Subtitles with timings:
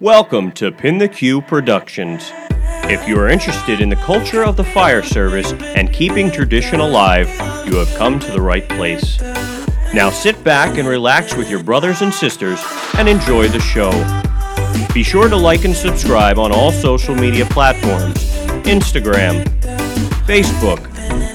[0.00, 2.30] Welcome to Pin the Q Productions.
[2.84, 7.26] If you are interested in the culture of the fire service and keeping tradition alive,
[7.66, 9.20] you have come to the right place.
[9.92, 12.60] Now sit back and relax with your brothers and sisters
[12.96, 13.90] and enjoy the show.
[14.94, 18.18] Be sure to like and subscribe on all social media platforms
[18.68, 19.42] Instagram,
[20.28, 20.78] Facebook,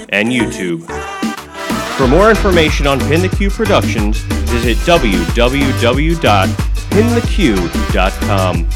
[0.07, 0.87] and YouTube.
[1.97, 4.19] For more information on Pin the Q Productions,
[4.49, 4.77] visit
[6.93, 8.67] www.pintheq.com.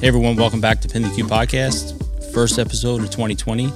[0.00, 1.99] Hey everyone, welcome back to Pin the Q podcast,
[2.32, 3.72] first episode of 2020.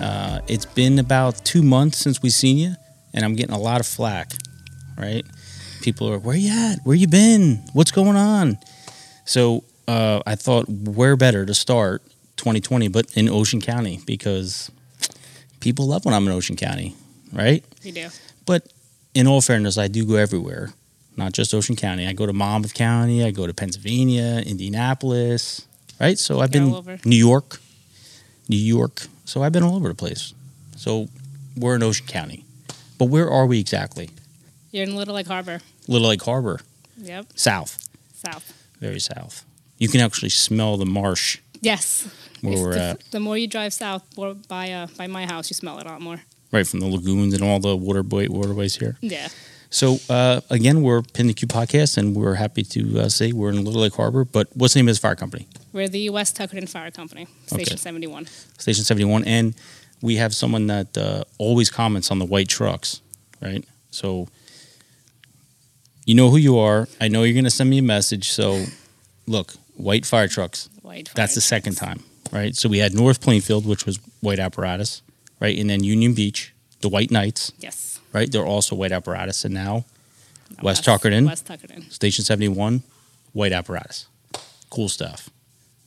[0.00, 2.74] Uh, it's been about two months since we seen you,
[3.14, 4.32] and I'm getting a lot of flack.
[4.98, 5.24] Right?
[5.80, 6.80] People are, where you at?
[6.84, 7.64] Where you been?
[7.72, 8.58] What's going on?
[9.24, 12.02] So uh, I thought, where better to start
[12.36, 14.70] 2020 but in Ocean County because
[15.60, 16.94] people love when I'm in Ocean County,
[17.32, 17.64] right?
[17.82, 18.08] You do.
[18.44, 18.70] But
[19.14, 20.70] in all fairness, I do go everywhere,
[21.16, 22.06] not just Ocean County.
[22.06, 25.66] I go to Monmouth County, I go to Pennsylvania, Indianapolis,
[25.98, 26.18] right?
[26.18, 26.74] So I've been.
[27.04, 27.60] New York,
[28.48, 29.06] New York.
[29.24, 30.34] So I've been all over the place.
[30.76, 31.08] So
[31.56, 32.44] we're in Ocean County.
[32.98, 34.10] But where are we exactly?
[34.72, 35.60] You're in Little Egg Harbor.
[35.88, 36.60] Little Egg Harbor,
[36.98, 37.26] Yep.
[37.34, 38.52] south, South.
[38.80, 39.44] very south.
[39.78, 42.08] You can actually smell the marsh Yes.
[42.40, 44.02] where It's we're the, at, the more you drive south
[44.48, 46.20] by uh, by my house, you smell it a lot more.
[46.52, 48.96] right from the lagoons and all the waterway, waterways here.
[49.00, 49.28] Yeah.
[49.70, 53.50] So uh, again, we're Pin the Q podcast, and we're happy to uh, say we're
[53.50, 54.24] in Little Egg Harbor.
[54.24, 55.46] But what's the name of this fire company?
[55.72, 57.76] We're the West Tuckerton Fire Company, Station Okay.
[57.76, 58.26] 71.
[58.58, 59.54] Station seventy one, and
[60.00, 63.00] we have someone that uh, always comments on the white trucks,
[63.42, 63.64] right?
[63.90, 64.28] So
[66.06, 66.88] you know who you are.
[67.00, 68.30] I know you're going to send me a message.
[68.30, 68.64] So
[69.26, 70.68] look, white fire trucks.
[70.82, 72.54] White That's the fire second time, right?
[72.56, 75.02] So we had North Plainfield, which was white apparatus,
[75.40, 77.95] right, and then Union Beach, the White Knights, Yes.
[78.16, 78.32] Right?
[78.32, 79.84] They're also white apparatus, and now
[80.50, 81.26] No, West Tuckerton.
[81.26, 81.92] West Tuckerton.
[81.92, 82.82] Station 71,
[83.32, 84.06] white apparatus.
[84.70, 85.28] Cool stuff.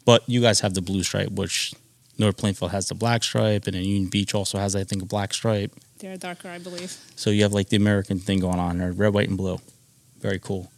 [0.06, 1.74] But you guys have the blue stripe, which
[2.18, 5.06] North Plainfield has the black stripe, and then Union Beach also has, I think, a
[5.06, 5.72] black stripe.
[5.98, 6.96] They're darker, I believe.
[7.16, 9.60] So you have like the American thing going on there red, white, and blue.
[10.20, 10.72] Very cool.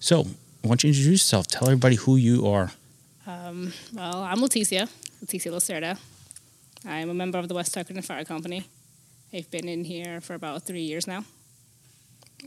[0.00, 0.24] So,
[0.62, 1.46] why don't you introduce yourself?
[1.46, 2.72] Tell everybody who you are.
[3.26, 4.88] Um, well, I'm Leticia,
[5.24, 5.98] Leticia Lacerda.
[6.86, 8.64] I'm a member of the West Tuckerton Fire Company.
[9.32, 11.24] I've been in here for about three years now.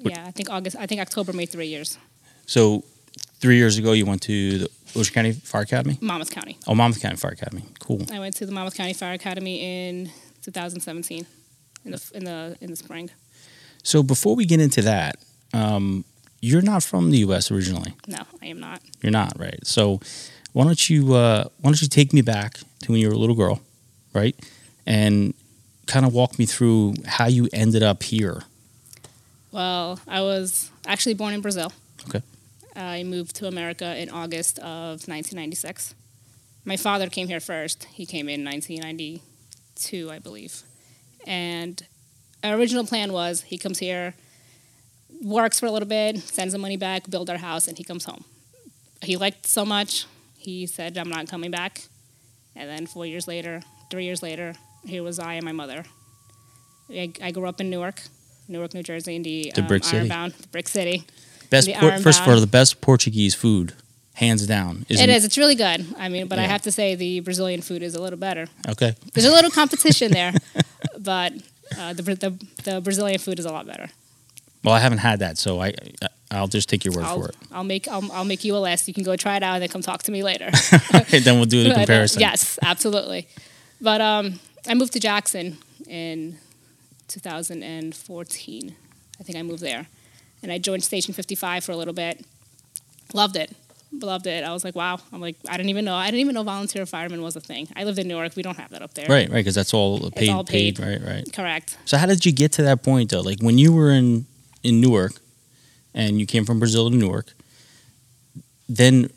[0.01, 0.75] What- Yeah, I think August.
[0.79, 1.97] I think October made three years.
[2.45, 2.83] So,
[3.39, 5.97] three years ago, you went to the Ocean County Fire Academy?
[6.01, 6.57] Monmouth County.
[6.67, 7.63] Oh, Monmouth County Fire Academy.
[7.79, 8.01] Cool.
[8.11, 10.11] I went to the Monmouth County Fire Academy in
[10.41, 11.25] 2017,
[11.85, 13.09] in the in the in the spring.
[13.83, 15.15] So, before we get into that,
[15.53, 16.03] um,
[16.41, 17.51] you're not from the U.S.
[17.51, 17.93] originally.
[18.07, 18.81] No, I am not.
[19.01, 19.65] You're not, right?
[19.65, 19.99] So
[20.51, 23.17] why don't you uh, why don't you take me back to when you were a
[23.17, 23.61] little girl,
[24.13, 24.35] right?
[24.85, 25.33] And
[25.87, 28.43] kind of walk me through how you ended up here.
[29.51, 31.71] Well, I was actually born in Brazil.
[32.07, 32.21] Okay.
[32.75, 35.93] I moved to America in August of 1996.
[36.65, 37.83] My father came here first.
[37.85, 40.63] He came in 1992, I believe.
[41.27, 41.85] And
[42.43, 44.15] our original plan was he comes here,
[45.21, 48.05] works for a little bit, sends the money back, build our house, and he comes
[48.05, 48.23] home.
[49.01, 50.05] He liked so much,
[50.37, 51.81] he said, I'm not coming back.
[52.55, 54.53] And then four years later, three years later,
[54.85, 55.85] here was I and my mother.
[56.89, 58.01] I, I grew up in Newark,
[58.47, 59.97] Newark, New Jersey, in the, The um, Brick City.
[59.97, 61.05] Ironbound, the Brick City.
[61.49, 63.73] Best por- first of all, the best Portuguese food,
[64.15, 64.85] hands down.
[64.89, 65.23] It is.
[65.23, 65.85] It's really good.
[65.97, 68.47] I mean, but I have to say the Brazilian food is a little better.
[68.67, 68.95] Okay.
[69.13, 70.33] There's a little competition there,
[70.97, 71.33] but
[71.77, 73.89] uh, the, the the Brazilian food is a lot better.
[74.63, 75.73] Well, I haven't had that, so I
[76.31, 77.35] I'll just take your word I'll, for it.
[77.51, 78.87] I'll make I'll, I'll make you a list.
[78.87, 80.49] You can go try it out and then come talk to me later.
[80.95, 81.19] Okay.
[81.25, 82.21] then we'll do the uh, comparison.
[82.21, 83.27] yes, absolutely.
[83.81, 85.57] But um, I moved to Jackson
[85.87, 86.37] in
[87.07, 88.75] 2014.
[89.19, 89.87] I think I moved there,
[90.41, 92.25] and I joined Station 55 for a little bit.
[93.13, 93.55] Loved it.
[93.91, 94.43] Loved it.
[94.43, 94.99] I was like, wow.
[95.11, 95.93] I'm like, I didn't even know.
[95.93, 97.67] I didn't even know volunteer fireman was a thing.
[97.75, 98.35] I lived in Newark.
[98.35, 99.05] We don't have that up there.
[99.07, 100.79] Right, right, because that's all paid, all paid.
[100.79, 101.31] right, right.
[101.31, 101.77] Correct.
[101.85, 103.21] So how did you get to that point though?
[103.21, 104.25] Like when you were in
[104.63, 105.13] in Newark,
[105.93, 107.33] and you came from Brazil to Newark,
[108.67, 109.09] then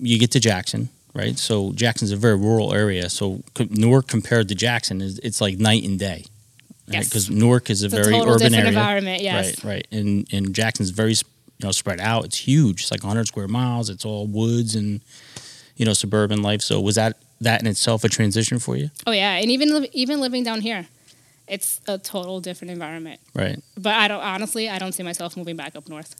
[0.00, 1.38] you get to Jackson, right?
[1.38, 3.08] So Jackson's a very rural area.
[3.10, 6.24] So Newark compared to Jackson is it's like night and day,
[6.88, 7.08] Yes.
[7.08, 9.22] Because Newark is a It's a very total urban area, environment.
[9.22, 9.64] Yes.
[9.64, 9.74] right?
[9.74, 12.24] Right, and and Jackson's very you know spread out.
[12.24, 12.82] It's huge.
[12.82, 13.88] It's like 100 square miles.
[13.88, 15.00] It's all woods and
[15.76, 16.60] you know suburban life.
[16.62, 18.90] So was that that in itself a transition for you?
[19.06, 20.86] Oh yeah, and even even living down here,
[21.48, 23.20] it's a total different environment.
[23.34, 23.62] Right.
[23.78, 26.14] But I don't honestly, I don't see myself moving back up north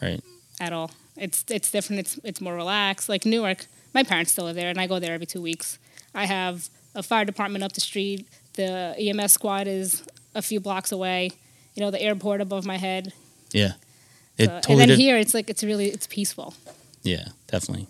[0.00, 0.22] Right.
[0.60, 0.90] at all.
[1.20, 2.00] It's it's different.
[2.00, 3.08] It's it's more relaxed.
[3.08, 5.78] Like Newark, my parents still live there, and I go there every two weeks.
[6.14, 8.26] I have a fire department up the street.
[8.54, 10.02] The EMS squad is
[10.34, 11.30] a few blocks away.
[11.74, 13.12] You know, the airport above my head.
[13.52, 13.72] Yeah.
[14.38, 16.54] It So- totally and then did- here, it's like it's really it's peaceful.
[17.02, 17.86] Yeah, definitely.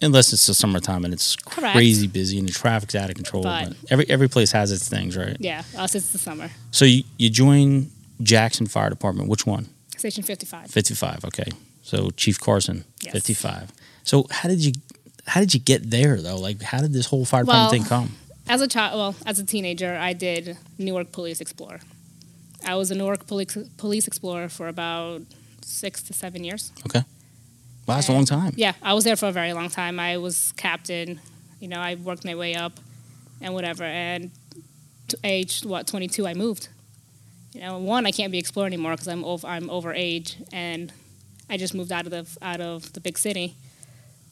[0.00, 1.74] Unless it's the summertime and it's Correct.
[1.74, 3.42] crazy busy and the traffic's out of control.
[3.42, 5.36] But- But every every place has its things, right?
[5.40, 6.50] Yeah, us it's the summer.
[6.70, 7.90] So you, you join
[8.22, 9.28] Jackson Fire Department.
[9.28, 9.66] Which one?
[9.96, 10.70] Station fifty five.
[10.70, 11.24] 55.
[11.24, 11.46] Okay.
[11.88, 13.12] So Chief Carson, Yes.
[13.14, 13.72] 55.
[14.04, 14.72] So how did you
[15.26, 16.36] how did you get there though?
[16.36, 18.16] Like how did this whole fire department Well- thing come?
[18.46, 21.80] As a child, well, as a teenager, I did Newark Police Explorer.
[22.66, 25.22] I was a Newark Police Police Explorer for about
[25.62, 26.72] six to seven years.
[26.86, 27.04] Okay,
[27.86, 28.52] wow, that's a long time.
[28.56, 29.98] Yeah, I was there for a very long time.
[30.00, 31.20] I was captain.
[31.60, 32.72] You know, I worked my way up
[33.42, 33.84] and whatever.
[33.84, 34.30] And
[35.24, 36.68] age what twenty two, I moved.
[37.54, 40.90] You know, one I can't be explorer anymore because I'm over I'm over age, and
[41.50, 43.54] I just moved out of the out of the big city.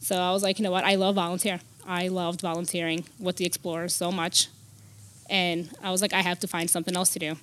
[0.01, 0.85] So I was like, you know what?
[0.85, 1.61] I love volunteer.
[1.87, 4.49] I loved volunteering with the explorers so much,
[5.31, 7.37] and I was like, I have to find something else to do.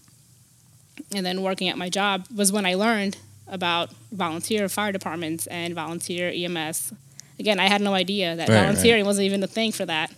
[1.15, 3.17] And then working at my job was when I learned
[3.47, 6.93] about volunteer fire departments and volunteer EMS.
[7.39, 8.65] Again, I had no idea that Right, right.
[8.67, 10.11] volunteering wasn't even a thing for that.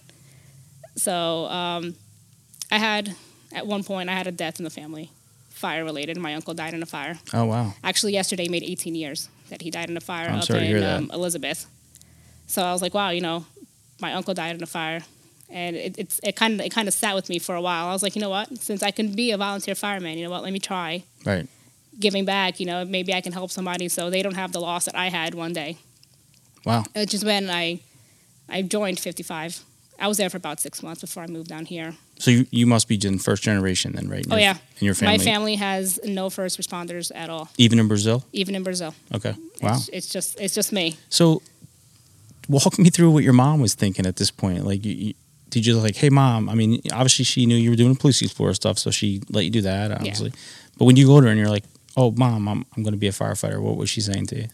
[0.96, 1.96] So um,
[2.72, 3.16] I had,
[3.54, 5.12] at one point, I had a death in the family,
[5.50, 6.18] fire related.
[6.18, 7.19] My uncle died in a fire.
[7.34, 7.74] Oh wow.
[7.84, 11.12] Actually, yesterday made 18 years that he died in a fire I'm up in um,
[11.14, 11.66] Elizabeth.
[12.48, 13.46] So I was like, wow, you know,
[14.00, 15.02] my uncle died in a fire.
[15.50, 17.88] And it, it's it kind of it kind of sat with me for a while.
[17.88, 18.58] I was like, you know what?
[18.58, 20.44] Since I can be a volunteer fireman, you know what?
[20.44, 21.48] Let me try Right.
[22.00, 22.60] giving back.
[22.60, 25.10] You know, maybe I can help somebody so they don't have the loss that I
[25.10, 25.78] had one day.
[26.66, 26.84] Wow.
[26.96, 27.80] Which is when I
[28.50, 29.64] I joined 55.
[30.00, 31.94] I was there for about six months before I moved down here.
[32.20, 34.26] So you, you must be in first generation then, right?
[34.30, 35.18] Oh yeah, In your family.
[35.18, 38.24] My family has no first responders at all, Even in Brazil?
[38.32, 38.94] even in Brazil.
[39.14, 39.36] Okay.
[39.62, 39.76] Wow.
[39.76, 40.96] It's, it's just it's just me.
[41.10, 41.42] So,
[42.48, 44.66] walk me through what your mom was thinking at this point.
[44.66, 45.14] Like, you, you,
[45.50, 46.50] did you like, hey, mom?
[46.50, 49.52] I mean, obviously she knew you were doing police explorer stuff, so she let you
[49.52, 50.34] do that, obviously.
[50.78, 51.64] But when you go to her and you're like,
[51.96, 54.48] oh, mom, I'm, I'm going to be a firefighter, what was she saying to you?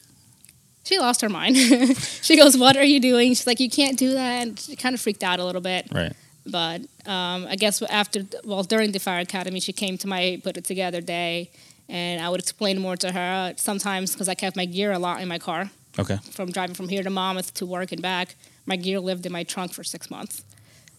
[0.83, 1.55] She lost her mind.
[2.21, 4.95] she goes, "What are you doing?" She's like, "You can't do that." And she kind
[4.95, 5.87] of freaked out a little bit.
[5.91, 6.13] Right.
[6.45, 10.57] But um, I guess after, well, during the fire academy, she came to my put
[10.57, 11.51] it together day,
[11.87, 15.21] and I would explain more to her sometimes because I kept my gear a lot
[15.21, 15.69] in my car
[15.99, 16.17] Okay.
[16.31, 18.35] from driving from here to Monmouth to work and back.
[18.65, 20.43] My gear lived in my trunk for six months.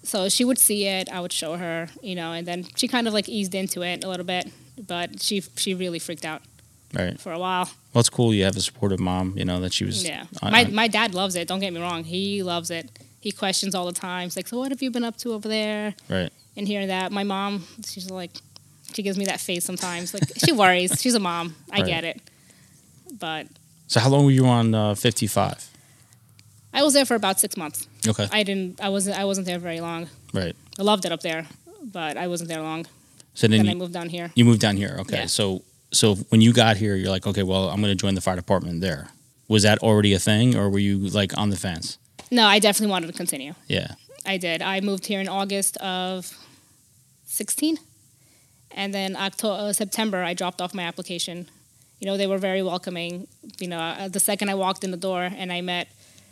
[0.04, 3.08] So she would see it, I would show her, you know, and then she kind
[3.08, 4.48] of like eased into it a little bit,
[4.86, 6.42] but she she really freaked out
[6.94, 7.18] Right.
[7.20, 7.68] for a while.
[7.92, 10.02] Well, it's cool you have a supportive mom, you know, that she was.
[10.04, 11.46] Yeah, my my dad loves it.
[11.48, 12.90] Don't get me wrong, he loves it.
[13.20, 14.24] He questions all the time.
[14.24, 16.32] He's like, "So what have you been up to over there?" Right.
[16.56, 17.12] And hearing that.
[17.12, 18.30] My mom, she's like,
[18.94, 20.12] she gives me that face sometimes.
[20.12, 21.00] Like she worries.
[21.00, 21.54] She's a mom.
[21.70, 21.86] I Right.
[21.86, 22.20] get it.
[23.18, 23.46] But
[23.86, 25.68] So, how long were you on uh, 55?
[26.74, 27.86] I was there for about six months.
[28.08, 28.26] Okay.
[28.32, 28.80] I didn't.
[28.80, 29.18] I wasn't.
[29.18, 30.08] I wasn't there very long.
[30.32, 30.56] Right.
[30.78, 31.46] I loved it up there,
[31.82, 32.86] but I wasn't there long.
[33.34, 34.30] So then Then you, I moved down here.
[34.34, 34.96] you moved down here.
[35.00, 35.16] Okay.
[35.20, 35.26] Yeah.
[35.26, 35.62] So,
[35.92, 38.36] so when you got here, you're like, okay, well, I'm going to join the fire
[38.36, 39.08] department there.
[39.48, 41.98] Was that already a thing, or were you like on the fence?
[42.30, 43.54] No, I definitely wanted to continue.
[43.68, 43.94] Yeah.
[44.24, 44.62] I did.
[44.62, 46.30] I moved here in August of
[47.26, 47.76] 16.
[48.74, 51.48] And then October, September, I dropped off my application.
[51.98, 53.26] You know, they were very welcoming.
[53.58, 55.88] You know, uh, the second I walked in the door and I met,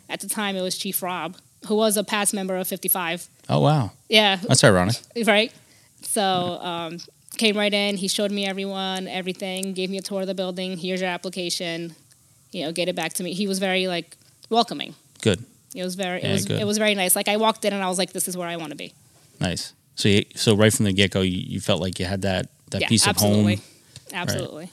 [0.09, 1.37] at the time, it was Chief Rob,
[1.67, 3.27] who was a past member of 55.
[3.49, 4.95] Oh wow, Yeah, that's ironic.
[5.25, 5.51] right?
[6.01, 6.97] So, um,
[7.41, 7.97] came right in.
[7.97, 10.77] He showed me everyone, everything, gave me a tour of the building.
[10.77, 11.95] Here's your application.
[12.51, 13.33] You know, get it back to me.
[13.33, 14.15] He was very, like,
[14.51, 14.93] welcoming.
[15.21, 15.43] Good.
[15.73, 16.61] It was very, Yeah, it was, good.
[16.61, 17.15] it was very nice.
[17.15, 18.93] Like, I walked in and I was like, this is where I want to be.
[19.39, 19.73] Nice.
[19.95, 22.49] So, you, so right from the get go, you, you felt like you had that
[22.69, 23.55] that yeah, piece of absolutely.
[23.55, 23.65] home.
[24.13, 24.69] Absolutely.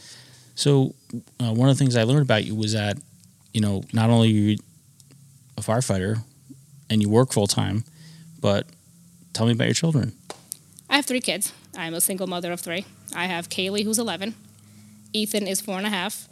[0.54, 0.94] So,
[1.40, 2.98] uh, one of the things I learned about you was that,
[3.54, 4.58] you know, not only are you
[5.56, 6.22] a firefighter
[6.90, 7.84] and you work full time,
[8.40, 8.66] but
[9.32, 10.12] tell me about your children.
[10.90, 11.52] I have three kids.
[11.76, 12.84] I'm a single mother of three.
[13.14, 14.34] I have Kaylee, who's 11.
[15.12, 16.28] Ethan is four and a half.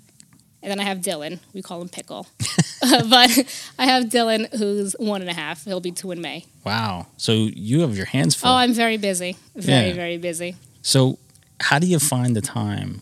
[0.62, 1.38] And then I have Dylan.
[1.52, 2.26] We call him Pickle.
[2.82, 3.30] Uh, but
[3.78, 5.64] I have Dylan, who's one and a half.
[5.64, 6.44] He'll be two in May.
[6.62, 7.06] Wow.
[7.16, 8.50] So you have your hands full.
[8.50, 9.38] Oh, I'm very busy.
[9.56, 9.94] Very, Yeah.
[9.94, 10.56] very busy.
[10.82, 11.18] so,
[11.58, 13.00] how do you find the time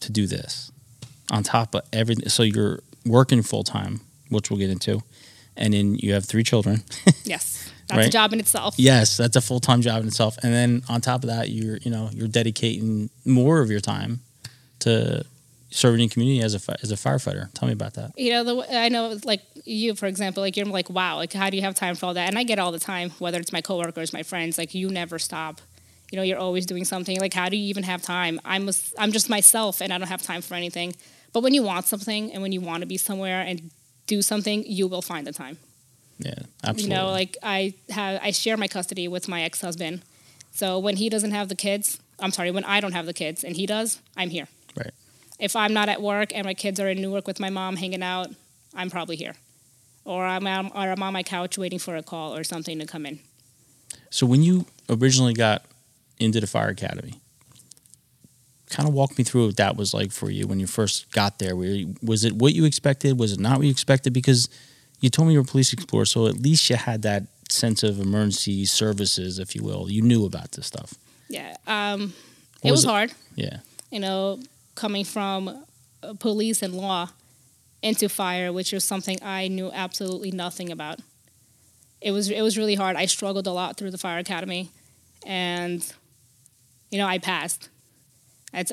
[0.00, 0.72] to do this
[1.30, 2.30] on top of everything?
[2.30, 4.00] So you're working full time,
[4.30, 5.02] which we'll get into,
[5.58, 6.82] and then you have three children.
[7.24, 7.70] Yes.
[7.92, 8.12] That's a Right.
[8.12, 8.74] job in itself.
[8.78, 10.36] Yes, that's a full time job in itself.
[10.42, 14.20] And then on top of that, you're you know you're dedicating more of your time
[14.80, 15.24] to
[15.70, 17.52] serving in community as a as a firefighter.
[17.54, 18.12] Tell me about that.
[18.18, 21.48] you know the i know like you for example like you're like wow like how
[21.48, 23.52] do you have time for all that and i get all the time whether it's
[23.52, 25.60] my coworkers my friends like you never stop
[26.10, 28.72] you know you're always doing something like how do you even have time i'm a,
[28.98, 30.94] i'm just myself and i don't have time for anything
[31.32, 33.70] but when you want something and when you want to be somewhere and
[34.06, 35.56] do something you will find the time
[36.18, 36.82] Yeah, absolutely.
[36.82, 40.02] you know like i have i share my custody with my ex-husband
[40.52, 43.42] so when he doesn't have the kids i'm sorry when i don't have the kids
[43.44, 44.92] and he does i'm here Right.
[45.40, 48.02] if i'm not at work and my kids are in newark with my mom hanging
[48.02, 48.28] out
[48.74, 49.34] i'm probably here
[50.04, 52.86] or i'm, on- or I'm on my couch waiting for a call or something to
[52.86, 53.18] come in
[54.10, 55.64] So when you originally got
[56.20, 57.14] into the fire academy,
[58.70, 61.38] kind of walk me through what that was like for you when you first got
[61.38, 61.54] there.
[61.56, 63.18] Was it what you expected?
[63.18, 64.12] Was it not what you expected?
[64.12, 64.48] Because
[65.02, 67.82] you told me you were a police explorer, so at least you had that sense
[67.82, 69.90] of emergency services, if you will.
[69.90, 70.94] You knew about this stuff.
[71.28, 72.14] yeah um,
[72.62, 73.56] it was was it- hard Yeah.
[73.90, 74.38] you know
[74.74, 75.38] coming from
[76.02, 77.08] uh, police and law
[77.82, 81.00] into fire which was something i knew absolutely nothing about
[82.00, 84.70] it was it was really hard i struggled a lot through the fire academy
[85.26, 85.92] and
[86.90, 87.68] you know i passed
[88.54, 88.64] I,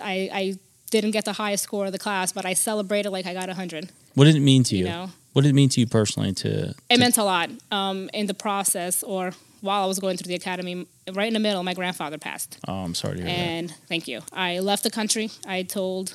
[0.42, 0.44] I
[0.92, 3.90] didn't get the highest score of the class but i celebrated like i got 100
[4.16, 4.84] What did it mean to you?
[4.86, 8.10] you know What did it mean to you personally to, it meant a lot um,
[8.14, 9.32] in the process or
[9.62, 12.74] while i was going through the academy right in the middle my grandfather passed Oh,
[12.86, 13.38] I'm sorry to hear that.
[13.38, 14.22] and thank you.
[14.32, 15.30] I left the country.
[15.46, 16.14] I told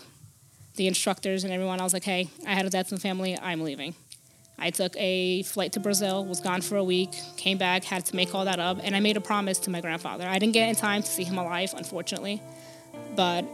[0.76, 3.38] the instructors and everyone, I was like, hey, I had a death in the family.
[3.38, 3.94] I'm leaving.
[4.58, 8.16] I took a flight to Brazil, was gone for a week, came back, had to
[8.16, 10.26] make all that up, and I made a promise to my grandfather.
[10.26, 12.40] I didn't get in time to see him alive, unfortunately,
[13.16, 13.44] but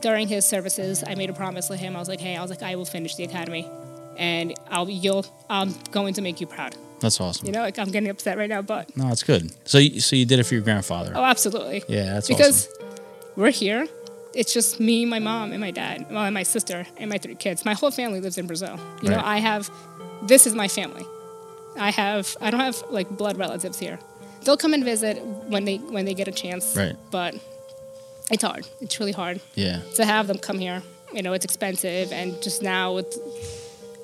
[0.00, 1.96] during his services, I made a promise to him.
[1.96, 3.68] I was like, hey, I was like, I will finish the academy,
[4.16, 6.76] and I'll, you'll, I'm going to make you proud.
[7.00, 7.46] That's awesome.
[7.46, 9.52] You know, like I'm getting upset right now, but No, it's good.
[9.66, 11.12] So, you, so you did it for your grandfather.
[11.14, 11.82] oh, absolutely.
[11.88, 12.86] yeah, that's because awesome.
[13.36, 13.86] we're here.
[14.34, 17.34] It's just me, my mom, and my dad, well, and my sister, and my three
[17.34, 17.64] kids.
[17.64, 18.78] My whole family lives in Brazil.
[19.02, 19.68] You know, I have.
[20.22, 21.04] This is my family.
[21.76, 22.36] I have.
[22.40, 23.98] I don't have like blood relatives here.
[24.44, 26.76] They'll come and visit when they when they get a chance.
[26.76, 26.94] Right.
[27.10, 27.34] But
[28.30, 28.68] it's hard.
[28.80, 29.80] It's really hard Yeah.
[29.96, 30.80] to have them come here.
[31.12, 33.12] You know, it's expensive, and just now with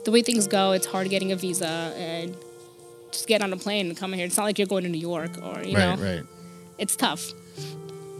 [0.06, 2.34] the way things go, it's hard getting a visa and
[3.12, 4.24] just get on a plane and come here.
[4.26, 6.22] It's not like you're going to New York or you right, know, right.
[6.78, 7.22] it's tough.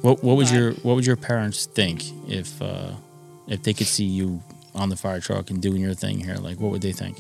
[0.03, 2.91] What what would But- your what would your parents think if uh,
[3.49, 4.43] if they could see you
[4.75, 6.37] on the fire truck and doing your thing here?
[6.37, 7.17] Like, what would they think?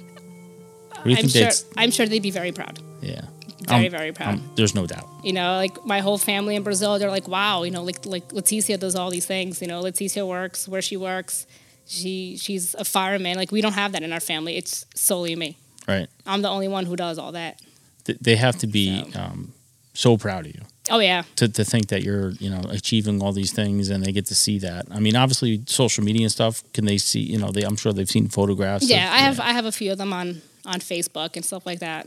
[0.90, 1.42] What do you I'm think sure.
[1.74, 1.82] they'd?
[1.82, 2.78] I'm sure they'd be very proud.
[3.00, 3.22] Yeah,
[3.68, 4.34] Very, Um, very proud.
[4.34, 5.06] um, there's no doubt.
[5.22, 8.26] you know, like my whole family in Brazil, they're like, wow, you know, like like
[8.38, 9.60] Leticia does all these things.
[9.62, 11.46] You know, Leticia works where she works.
[11.86, 13.36] She she's a fireman.
[13.36, 14.56] Like we don't have that in our family.
[14.56, 15.56] It's solely me.
[15.88, 16.08] Right.
[16.26, 17.60] I'm the only one who does all that.
[18.04, 19.20] Th- They have to be So.
[19.20, 19.52] um,
[19.94, 23.32] so proud of you Oh yeah, to to think that you're you know achieving all
[23.32, 24.86] these things and they get to see that.
[24.90, 26.62] I mean, obviously, social media and stuff.
[26.72, 27.20] Can they see?
[27.20, 28.84] You know, they I'm sure they've seen photographs.
[28.84, 29.10] of- yeah.
[29.12, 32.06] I have I have a few of them on on Facebook and stuff like that.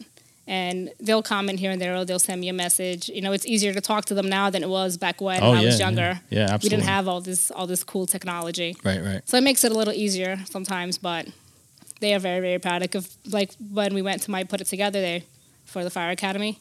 [0.50, 1.96] And they'll comment here and there.
[1.96, 3.08] Or they'll send me a message.
[3.08, 5.52] You know, it's easier to talk to them now than it was back when Oh
[5.52, 6.22] I yeah, was younger.
[6.32, 6.66] Yeah, absolutely.
[6.66, 8.76] We didn't have all this all this cool technology.
[8.84, 9.22] Right, right.
[9.30, 11.28] So it makes it a little easier sometimes, but
[12.00, 12.82] they are very, very proud.
[12.82, 15.24] Like, if, like when we went to my put it together day
[15.66, 16.60] for the fire academy,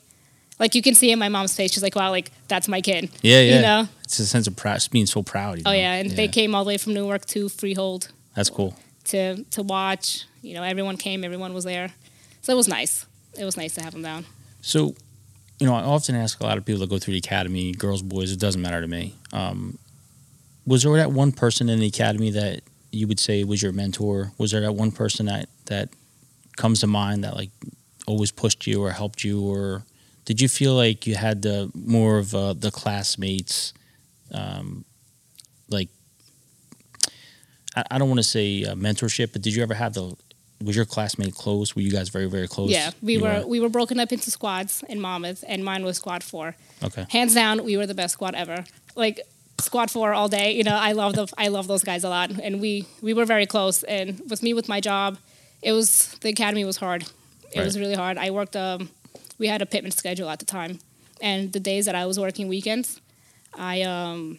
[0.59, 3.09] like you can see in my mom's face, she's like, "Wow, like that's my kid."
[3.23, 3.57] Yeah, yeah.
[3.57, 3.89] You know?
[4.05, 5.61] It's a sense of pride, being so proud.
[5.65, 5.73] Oh know?
[5.73, 8.75] yeah, and they came all the way from Newark to Freehold That's cool.
[9.05, 10.25] to to watch.
[10.43, 11.89] You know, everyone came, everyone was there,
[12.43, 13.07] so it was nice.
[13.37, 14.27] It was nice to have them down.
[14.61, 14.95] So,
[15.59, 18.03] you know, I often ask a lot of people that go through the academy, girls,
[18.03, 19.15] boys, it doesn't matter to me.
[19.33, 19.79] Um,
[20.67, 22.61] was there that one person in the academy that
[22.93, 24.33] you would say was your mentor?
[24.39, 25.89] Was there that one person that that
[26.57, 27.51] comes to mind that like
[28.07, 29.85] always pushed you or helped you, or
[30.25, 33.73] did you feel like you had the more of uh, the classmates,
[34.33, 34.85] um,
[35.69, 35.89] like
[37.75, 40.15] I, I don't want to say uh, mentorship, but did you ever have the
[40.63, 41.75] was your classmate close?
[41.77, 42.71] Were you guys very very close?
[42.71, 45.97] Yeah, we You were we were broken up into squads in Monmouth, and mine was
[45.97, 46.57] Squad Four.
[46.83, 47.07] okay.
[47.11, 48.65] hands down, we were the best squad ever.
[48.97, 49.21] Like
[49.61, 50.53] squad four all day.
[50.53, 53.25] You know, I love the I love those guys a lot, and we we were
[53.25, 53.83] very close.
[53.85, 55.19] And with me with my job,
[55.63, 57.05] it was the academy was hard.
[57.53, 58.19] It was really hard.
[58.19, 58.57] I worked.
[58.57, 58.91] Um,
[59.39, 60.81] we had a pitman schedule at the time,
[61.21, 63.01] and the days that I was working weekends,
[63.55, 64.39] I um,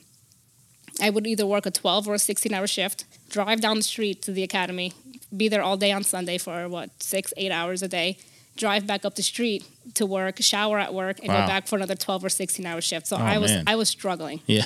[1.02, 4.22] I would either work a twelve or a sixteen hour shift, drive down the street
[4.24, 4.94] to the academy,
[5.36, 8.18] be there all day on Sunday for what six eight hours a day.
[8.58, 9.64] Drive back up the street
[9.94, 11.42] to work, shower at work, and Wow.
[11.42, 13.08] go back for another twelve or sixteen hour shift.
[13.08, 13.64] So Oh, I was man.
[13.68, 14.42] I was struggling.
[14.48, 14.66] Yeah.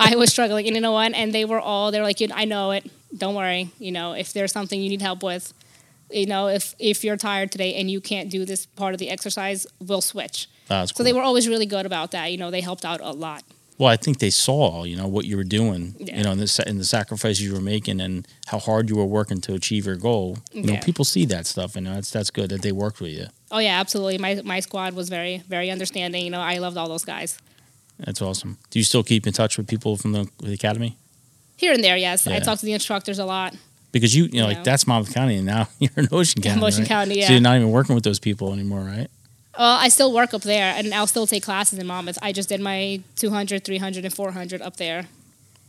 [0.00, 1.12] I was struggling, and you know what?
[1.14, 2.90] And they were all they're like, I know it.
[3.16, 3.70] Don't worry.
[3.78, 5.52] You know, if there's something you need help with,
[6.10, 9.10] you know, if if you're tired today and you can't do this part of the
[9.10, 10.48] exercise, we'll switch.
[10.68, 11.04] That's So cool.
[11.04, 12.32] they were always really good about that.
[12.32, 13.42] You know, they helped out a lot.
[13.76, 16.18] Well, I think they saw, you know, what you were doing, Yeah.
[16.18, 19.04] you know, and the, and the sacrifices you were making and how hard you were
[19.04, 20.38] working to achieve your goal.
[20.52, 23.26] You know, people see that stuff, and that's that's good that they worked with you.
[23.50, 24.18] Oh yeah, absolutely.
[24.18, 26.24] My my squad was very very understanding.
[26.24, 27.36] You know, I loved all those guys.
[27.98, 28.58] That's awesome.
[28.70, 30.96] Do you still keep in touch with people from the, the academy?
[31.56, 32.26] Here and there, yes.
[32.26, 33.54] I talk to the instructors a lot.
[33.92, 34.54] Because you, you know, Yeah.
[34.56, 36.60] like that's Monmouth County, and now you're in Ocean County.
[36.64, 36.88] Ocean right?
[36.88, 37.30] County, So yeah.
[37.32, 39.08] you're not even working with those people anymore, right?
[39.58, 42.18] Well, I still work up there, and I'll still take classes in Monmouth.
[42.22, 45.06] I just did my 200, 300, and 400 up there.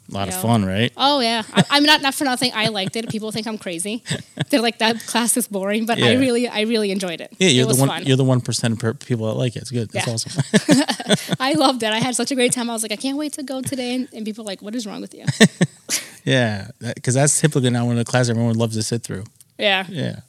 [0.09, 0.35] A lot Yeah.
[0.35, 0.91] of fun, right?
[0.97, 2.51] Oh yeah, I, I'm not not for nothing.
[2.53, 3.09] I liked it.
[3.09, 4.03] People think I'm crazy.
[4.51, 7.33] They're like that class is boring, but I really I really enjoyed it.
[7.39, 7.89] Yeah, you're it the one.
[7.89, 8.03] fun.
[8.05, 9.63] You're the one percent of per- people that like it.
[9.63, 9.89] It's good.
[9.89, 10.13] That's Yeah.
[10.13, 11.35] awesome.
[11.39, 11.91] I loved it.
[11.91, 12.69] I had such a great time.
[12.69, 13.95] I was like, I can't wait to go today.
[13.95, 15.25] And, and people were like, what is wrong with you?
[16.23, 19.23] yeah, because that's typically not one of the classes everyone loves to sit through.
[19.57, 19.85] yeah.
[19.89, 20.19] Yeah.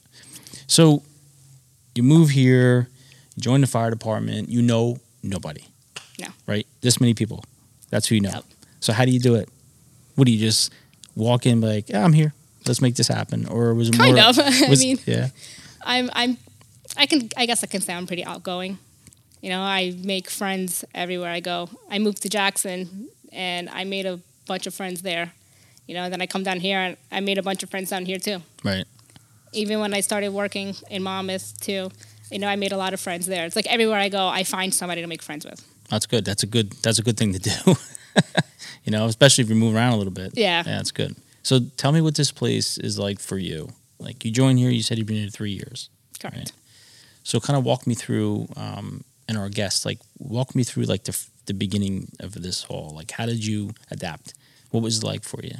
[0.66, 1.02] So
[1.94, 2.88] you move here,
[3.36, 4.48] you join the fire department.
[4.48, 5.64] You know nobody.
[6.18, 6.28] No.
[6.46, 6.66] Right.
[6.80, 7.44] This many people.
[7.90, 8.30] That's who you know.
[8.30, 8.44] Yep.
[8.80, 9.48] So how do you do it?
[10.14, 10.72] What do you just
[11.14, 12.32] walk in like, yeah, I'm here.
[12.66, 14.24] Let's make this happen, or was it Kind more?
[14.24, 14.38] of.
[14.40, 15.28] I mean, yeah.
[15.84, 16.36] I'm I'm
[16.96, 18.78] I can I guess I can sound pretty outgoing.
[19.40, 21.68] You know, I make friends everywhere I go.
[21.90, 25.32] I moved to Jackson and I made a bunch of friends there.
[25.86, 28.04] You know, then I come down here and I made a bunch of friends down
[28.04, 28.42] here too.
[28.64, 28.84] Right.
[29.52, 31.90] Even when I started working in Monmouth too,
[32.30, 33.44] you know, I made a lot of friends there.
[33.46, 35.64] It's like everywhere I go, I find somebody to make friends with.
[35.88, 36.24] That's good.
[36.24, 36.72] That's a good.
[36.82, 37.74] That's a good thing to do.
[38.84, 40.32] you know, especially if you move around a little bit.
[40.34, 40.62] Yeah.
[40.66, 41.16] Yeah, that's good.
[41.42, 43.68] So tell me what this place is like for you.
[43.98, 45.88] Like you joined here, you said you've been here three years.
[46.20, 46.36] Correct.
[46.36, 46.52] Right.
[47.22, 51.04] So kind of walk me through, um, and our guests, like walk me through like
[51.04, 51.16] the
[51.46, 52.90] the beginning of this whole.
[52.94, 54.34] Like, how did you adapt?
[54.70, 55.56] What was it like for you?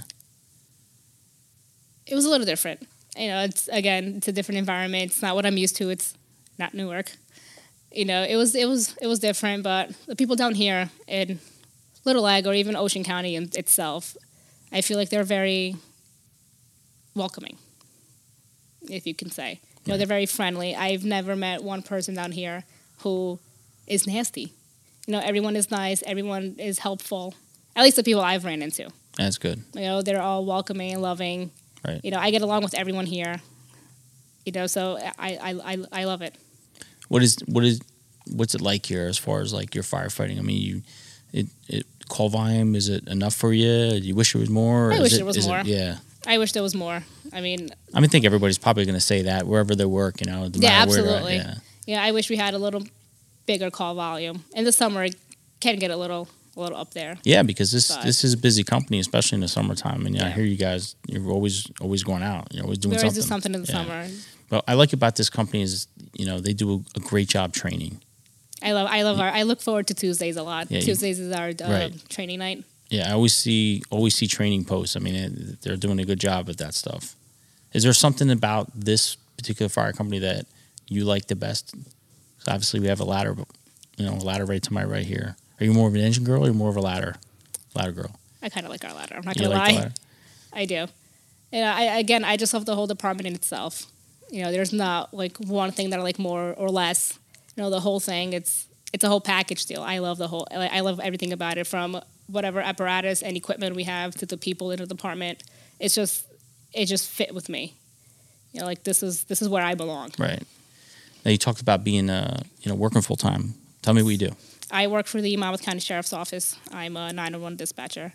[2.07, 2.87] It was a little different.
[3.17, 5.05] You know, it's again, it's a different environment.
[5.05, 5.89] It's not what I'm used to.
[5.91, 6.15] It's
[6.59, 7.13] not Newark.
[7.93, 11.39] You know, it was it was it was different, but the people down here in
[12.05, 14.17] Little Egg or even Ocean County in itself,
[14.73, 15.77] I feel like they're very
[17.15, 17.57] welcoming,
[18.89, 19.61] if you can say.
[19.85, 20.75] You know, they're very friendly.
[20.75, 22.65] I've never met one person down here
[22.99, 23.39] who
[23.87, 24.53] is nasty.
[25.07, 26.03] You know, everyone is nice.
[26.05, 27.35] Everyone is helpful.
[27.77, 28.91] At least the people I've ran into.
[29.17, 29.63] That's good.
[29.75, 31.51] You know, they're all welcoming and loving.
[31.87, 32.01] Right.
[32.03, 33.41] You know, I get along with everyone here.
[34.45, 36.35] You know, so I I, I, I love it.
[37.09, 37.81] What is what is
[38.31, 40.39] what's it like here as far as like your firefighting?
[40.39, 40.83] I mean, you
[41.33, 43.91] it, it call volume is it enough for you?
[44.01, 44.93] Do you wish it was more?
[44.93, 45.63] I wish it- there was is it- more.
[45.65, 45.99] yeah.
[46.29, 47.05] I wish there was more.
[47.33, 50.27] I mean, I mean, think everybody's probably going to say that wherever they work, you
[50.31, 50.49] know.
[50.49, 51.37] no Yeah, matter where at, absolutely.
[51.37, 51.55] Yeah.
[51.87, 52.83] yeah, I wish we had a little
[53.47, 54.43] bigger call volume.
[54.57, 55.15] In the summer, it
[55.61, 57.19] can get a little a little up there.
[57.23, 60.05] Yeah, because this But- this is a busy company, especially in the summertime.
[60.05, 60.97] And yeah, I hear you guys.
[61.07, 62.49] You're always always going out.
[62.53, 63.23] You're always doing we always something.
[63.23, 63.85] do something in the Yeah.
[63.85, 64.09] summer.
[64.49, 67.53] But I like about this company is you know they do a, a great job
[67.53, 68.01] training.
[68.63, 70.71] I love I love our I look forward to Tuesdays a lot.
[70.71, 72.09] Yeah, you- Tuesdays is our uh, Right.
[72.09, 72.65] training night.
[72.89, 74.97] Yeah, I always see always see training posts.
[74.97, 77.17] I mean, it, they're doing a good job with that stuff.
[77.73, 80.47] Is there something about this particular fire company that
[80.89, 81.75] you like the best?
[82.49, 83.35] obviously, we have a ladder,
[83.97, 85.35] you know, a ladder right to my right here.
[85.61, 87.17] Are you more of an engine girl or more of a ladder
[87.75, 88.13] ladder girl?
[88.41, 89.17] I kind of like our ladder.
[89.17, 89.91] I'm not You gonna like lie.
[90.53, 90.87] I do.
[91.53, 93.87] And I, again, I just love the whole department in itself.
[94.31, 97.19] You know, there's not like one thing that I like more or less.
[97.57, 98.33] You know, the whole thing.
[98.33, 99.83] It's it's a whole package deal.
[99.83, 100.47] I love the whole.
[100.51, 104.71] I love everything about it, from whatever apparatus and equipment we have to the people
[104.71, 105.45] in the department.
[105.79, 106.27] It's just
[106.73, 107.75] it just fit with me.
[108.53, 110.11] You know, like this is this is where I belong.
[110.19, 110.43] Right.
[111.25, 113.55] Now you talked about being, uh, you know, working full time.
[113.83, 114.31] Tell me what you do.
[114.71, 116.57] I work for the Monmouth County Sheriff's Office.
[116.73, 118.13] I'm a 911 dispatcher.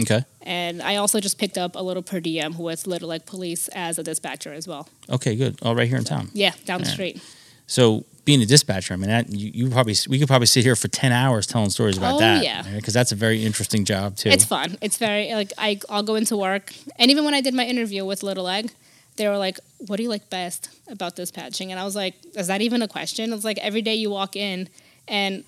[0.00, 0.24] Okay.
[0.40, 3.98] And I also just picked up a little per diem with Little Egg Police as
[3.98, 4.88] a dispatcher as well.
[5.10, 5.36] Okay.
[5.36, 5.58] Good.
[5.62, 6.30] All right here in town.
[6.32, 7.22] Yeah, down the street.
[7.66, 10.76] So being a dispatcher, I mean, that you, you probably we could probably sit here
[10.76, 12.44] for ten hours telling stories about Oh, that.
[12.44, 12.62] yeah.
[12.74, 14.28] Because that's a very interesting job too.
[14.30, 14.76] It's fun.
[14.80, 18.04] It's very like I I'll go into work, and even when I did my interview
[18.04, 18.72] with Little Egg,
[19.16, 22.46] they were like, "What do you like best about dispatching?" And I was like, "Is
[22.48, 24.68] that even a question?" It's like every day you walk in,
[25.08, 25.44] and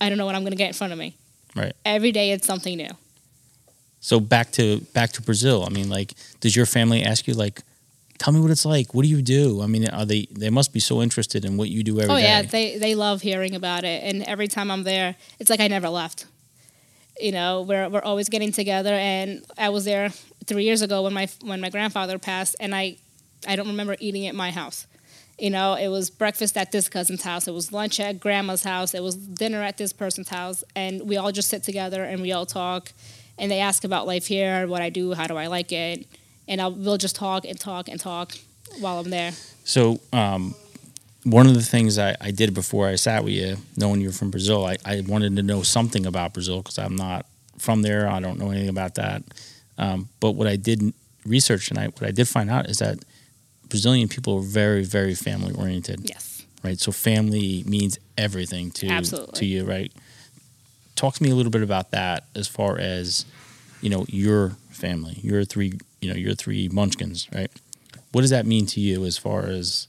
[0.00, 1.16] I don't know what I'm going to get in front of me.
[1.54, 1.72] Right.
[1.84, 2.90] Every day it's something new.
[4.06, 5.64] So back to back to Brazil.
[5.66, 7.62] I mean, like, does your family ask you like,
[8.18, 8.94] tell me what it's like?
[8.94, 9.60] What do you do?
[9.62, 12.16] I mean, are they they must be so interested in what you do every oh
[12.16, 12.22] day.
[12.22, 15.66] yeah, they they love hearing about it, and every time I'm there, it's like I
[15.66, 16.26] never left.
[17.18, 20.10] You know, we're we're always getting together, and I was there
[20.46, 22.98] three years ago when my when my grandfather passed, and I
[23.44, 24.86] I don't remember eating at my house.
[25.36, 28.94] You know, it was breakfast at this cousin's house, it was lunch at grandma's house,
[28.94, 32.30] it was dinner at this person's house, and we all just sit together and we
[32.30, 32.92] all talk,
[33.38, 36.06] and they ask about life here, what I do, how do I like it,
[36.48, 38.32] and I'll, we'll just talk and talk and talk
[38.80, 39.32] while I'm there.
[39.64, 40.54] So, um,
[41.24, 44.30] one of the things I, I did before I sat with you, knowing you're from
[44.30, 47.26] Brazil, I, I wanted to know something about Brazil because I'm not
[47.58, 48.08] from there.
[48.08, 49.22] I don't know anything about that.
[49.76, 50.92] Um, but what I did
[51.24, 52.98] research and I, what I did find out is that
[53.68, 56.44] Brazilian people are very, very family oriented, Yes.
[56.62, 56.78] right?
[56.78, 59.38] So family means everything to Absolutely.
[59.40, 59.92] to you, right?
[60.96, 63.24] Talk to me a little bit about that as far as
[63.80, 67.50] you know your family, your three, you know, your three Munchkins, right?
[68.12, 69.88] What does that mean to you as far as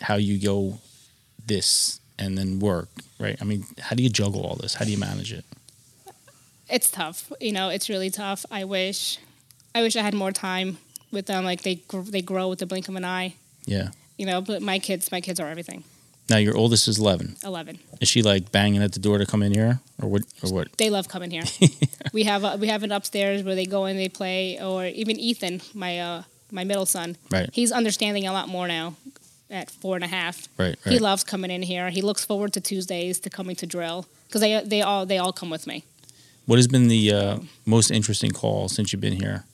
[0.00, 0.78] how you go
[1.46, 3.36] this and then work, right?
[3.40, 4.74] I mean, how do you juggle all this?
[4.74, 5.44] How do you manage it?
[6.68, 7.30] It's tough.
[7.40, 8.46] You know, it's really tough.
[8.50, 9.18] I wish,
[9.74, 10.78] I wish I had more time
[11.10, 11.44] with them.
[11.44, 13.34] Like they they grow with the blink of an eye.
[13.66, 13.90] Yeah.
[14.16, 15.84] You know, but my kids, my kids are everything.
[16.30, 17.36] Now your oldest is eleven.
[17.44, 17.78] Eleven.
[18.00, 20.22] Is she like banging at the door to come in here, or what?
[20.42, 20.72] Or what?
[20.78, 21.44] They love coming here.
[22.12, 25.18] we have a, we have an upstairs where they go and they play, or even
[25.18, 27.16] Ethan, my uh, my middle son.
[27.30, 27.50] Right.
[27.52, 28.94] He's understanding a lot more now.
[29.50, 30.78] At four and a half, Right.
[30.86, 31.90] he loves coming in here.
[31.90, 35.32] He looks forward to Tuesdays to coming to drill because they they all they all
[35.32, 35.84] come with me.
[36.46, 39.44] What has been the uh, most interesting call since you've been here?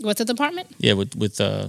[0.00, 0.68] With the department?
[0.78, 1.68] Yeah, with with uh,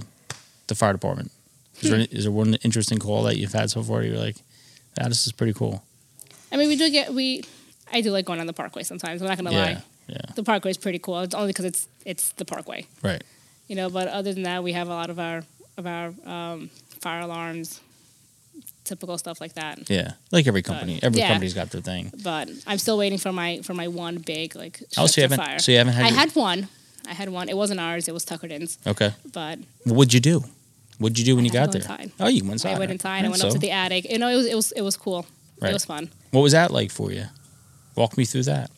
[0.68, 1.30] the fire department.
[1.80, 4.02] Is there, any, is there one interesting call that you've had so far?
[4.02, 4.36] You're like,
[5.00, 5.82] ah, this is pretty cool.
[6.50, 7.44] I mean, we do get we.
[7.92, 9.20] I do like going on the Parkway sometimes.
[9.20, 9.64] I'm not gonna yeah.
[9.64, 9.82] lie.
[10.08, 10.20] Yeah.
[10.34, 11.20] The Parkway is pretty cool.
[11.20, 12.86] It's only because it's it's the Parkway.
[13.02, 13.22] Right.
[13.68, 15.42] You know, but other than that, we have a lot of our
[15.76, 17.80] of our um, fire alarms,
[18.84, 19.90] typical stuff like that.
[19.90, 20.12] Yeah.
[20.30, 21.00] Like every company.
[21.02, 21.28] Every yeah.
[21.28, 22.12] company's got their thing.
[22.22, 24.82] But I'm still waiting for my for my one big like.
[24.96, 25.44] Oh, so you haven't.
[25.44, 25.58] fire.
[25.58, 26.06] So you haven't had.
[26.06, 26.68] I your- had one.
[27.08, 27.48] I had one.
[27.48, 28.08] It wasn't ours.
[28.08, 28.78] It was Tuckerton's.
[28.86, 29.12] Okay.
[29.32, 30.44] But What'd you do?
[30.98, 31.82] What'd you do when I you got to there?
[31.82, 32.12] inside.
[32.20, 32.74] Oh, you went inside.
[32.74, 33.10] I went inside.
[33.16, 33.48] I And went so?
[33.48, 34.10] up to the attic.
[34.10, 35.26] You know, it was it was it was cool.
[35.60, 35.70] Right.
[35.70, 36.10] It was fun.
[36.30, 37.24] What was that like for you?
[37.96, 38.70] Walk me through that.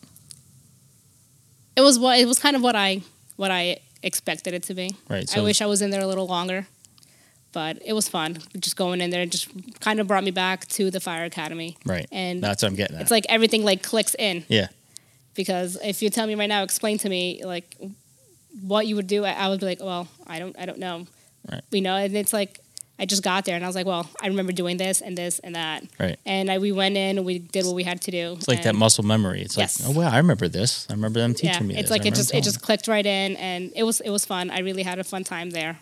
[1.75, 3.01] It was what it was kind of what I
[3.37, 4.95] what I expected it to be.
[5.09, 5.37] Right.
[5.37, 6.67] I wish I was in there a little longer,
[7.53, 8.37] but it was fun.
[8.59, 12.07] Just going in there just kind of brought me back to the fire academy, right.
[12.11, 13.03] and That's what I'm getting at.
[13.03, 14.43] it's like everything like clicks in.
[14.49, 14.67] Yeah.
[15.35, 17.77] Because if you tell me right now, explain to me like
[18.61, 21.07] what you would do, I I would be like, well, I don't, I don't know.
[21.51, 21.61] Right.
[21.71, 22.59] You know, and it's like
[22.99, 25.39] I just got there and I was like, well, I remember doing this and this
[25.39, 25.83] and that.
[25.99, 26.19] Right.
[26.25, 28.33] And I, we went in and we did what we had to do.
[28.33, 29.41] It's like that muscle memory.
[29.41, 29.79] It's Yes.
[29.79, 30.85] like, oh wow, I remember this.
[30.89, 31.83] I remember them teaching yeah, me this.
[31.83, 34.25] it's I like it just it just clicked right in, and it was it was
[34.25, 34.51] fun.
[34.51, 35.79] I really had a fun time there.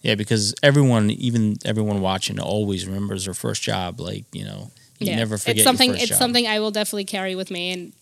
[0.00, 4.00] Yeah, because everyone, even everyone watching, always remembers their first job.
[4.00, 5.16] Like you know, you yeah.
[5.16, 5.90] never forget it's something.
[5.90, 6.18] your first it's job.
[6.18, 7.92] something I will definitely carry with me, and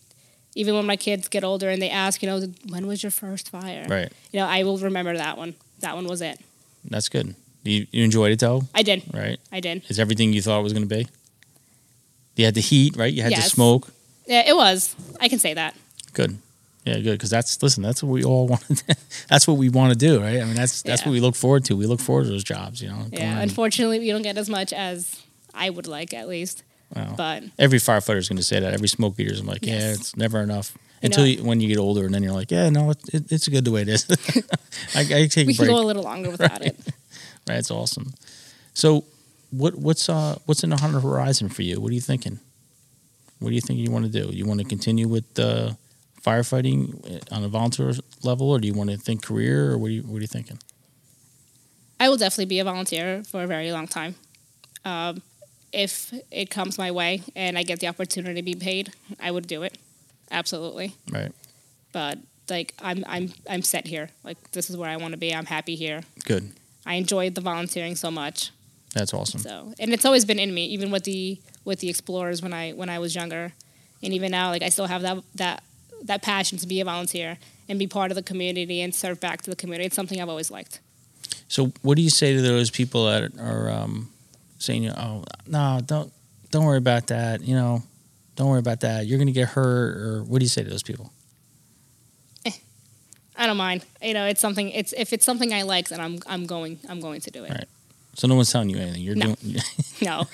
[0.55, 3.51] even when my kids get older and they ask, you know, when was your first
[3.51, 3.87] fire?
[3.89, 4.13] Right.
[4.31, 5.55] You know, I will remember that one.
[5.81, 6.39] That one was it.
[6.85, 7.35] That's good.
[7.63, 9.03] You, you enjoyed it though, I did.
[9.15, 9.39] right?
[9.51, 9.85] I did.
[9.89, 11.07] Is everything you thought it was going to be?
[12.37, 13.13] You had the heat, right?
[13.13, 13.89] You had the smoke.
[14.27, 14.95] Yeah, it was.
[15.21, 15.75] I can say that.
[16.13, 16.39] Good.
[16.85, 17.13] Yeah, good.
[17.13, 17.83] Because that's listen.
[17.83, 18.83] That's what we all want.
[19.29, 20.41] that's what we want to do, right?
[20.41, 21.09] I mean, that's that's Yeah.
[21.09, 21.77] what we look forward to.
[21.77, 22.83] We look forward to those jobs.
[22.83, 23.07] You know.
[23.11, 23.41] Yeah.
[23.41, 25.23] Unfortunately, we don't get as much as
[25.55, 26.63] I would like, at least.
[26.95, 27.15] Wow.
[27.17, 28.75] But Every firefighter is going to say that.
[28.75, 30.77] Every smoke eater's I'm like, yeah, it's never enough.
[31.05, 33.47] Until you, when you get older, and then you're like, yeah, no, it, it, it's
[33.49, 34.07] good the way it is.
[34.95, 36.77] I, I take we can go a little longer without it.
[37.47, 38.15] Right, it's awesome.
[38.73, 39.05] So,
[39.51, 41.81] what what's uh what's in the hunter horizon for you?
[41.81, 42.41] What are you thinking?
[43.39, 44.31] What do you think you want to do?
[44.33, 45.73] You want to continue with uh,
[46.23, 49.91] firefighting on a volunteer level, or do you want to think career, or what are
[49.91, 50.59] you what are you thinking?
[52.01, 54.15] I will definitely be a volunteer for a very long time.
[54.85, 55.23] Um,
[55.73, 59.47] if it comes my way and I get the opportunity to be paid, I would
[59.47, 59.77] do it.
[60.31, 60.95] Absolutely.
[61.11, 61.33] Right,
[61.93, 64.11] But like I'm I'm I'm set here.
[64.23, 65.35] Like this is where I want to be.
[65.35, 66.03] I'm happy here.
[66.25, 66.53] good.
[66.87, 68.51] I enjoyed the volunteering so much.
[68.93, 69.41] That's awesome.
[69.41, 72.73] So and it's always been in me, even with the with the explorers when I
[72.73, 73.53] when I was younger,
[74.03, 75.63] and even now, like I still have that that
[76.03, 79.41] that passion to be a volunteer and be part of the community and serve back
[79.43, 79.87] to the community.
[79.87, 80.81] It's something I've always liked.
[81.49, 84.11] So, what do you say to those people that are um,
[84.59, 86.13] saying, "Oh, no, don't
[86.51, 87.41] don't worry about that.
[87.43, 87.83] You know,
[88.37, 89.07] don't worry about that.
[89.07, 91.13] You're going to get hurt." Or what do you say to those people?
[92.45, 92.53] Eh,
[93.37, 93.85] I don't mind.
[94.03, 94.71] You know, it's something.
[94.71, 97.51] It's if it's something I like, then I'm I'm going I'm going to do it.
[97.51, 97.65] Right.
[98.17, 99.03] So no one's telling you anything.
[99.03, 99.35] You're No.
[99.35, 99.57] doing.
[100.03, 100.25] No,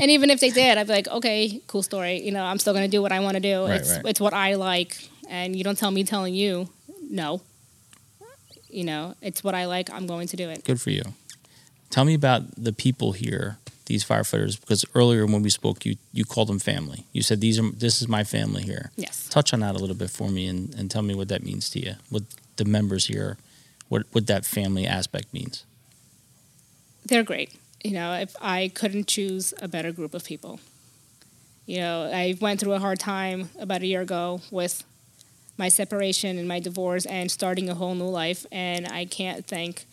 [0.00, 2.20] and even if they did, I'd be like, okay, cool story.
[2.22, 3.64] You know, I'm still gonna do what I want to do.
[3.66, 4.06] Right, it's right.
[4.06, 4.96] it's what I like,
[5.28, 6.68] and you don't tell me telling you
[7.10, 7.42] no.
[8.70, 9.90] You know, it's what I like.
[9.90, 10.62] I'm going to do it.
[10.64, 11.02] Good for you.
[11.90, 13.56] Tell me about the people here,
[13.88, 17.04] these firefighters, because earlier when we spoke, you you called them family.
[17.12, 18.92] You said these are this is my family here.
[18.96, 19.28] Yes.
[19.28, 21.68] Touch on that a little bit for me and, and tell me what that means
[21.70, 21.94] to you.
[22.10, 22.22] What
[22.56, 23.36] the members here,
[23.88, 25.64] what what that family aspect means.
[27.06, 27.50] they're great.
[27.82, 30.60] You know, if I couldn't choose a better group of people.
[31.66, 34.84] You know, I went through a hard time about a year ago with
[35.58, 39.86] my separation and my divorce and starting a whole new life, and I can't thank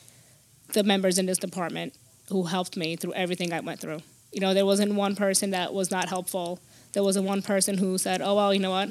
[0.73, 1.93] the members in this department
[2.29, 4.01] who helped me through everything I went through.
[4.31, 6.59] You know, there wasn't one person that was not helpful.
[6.93, 8.89] There wasn't one person who said, "Oh well, you know what?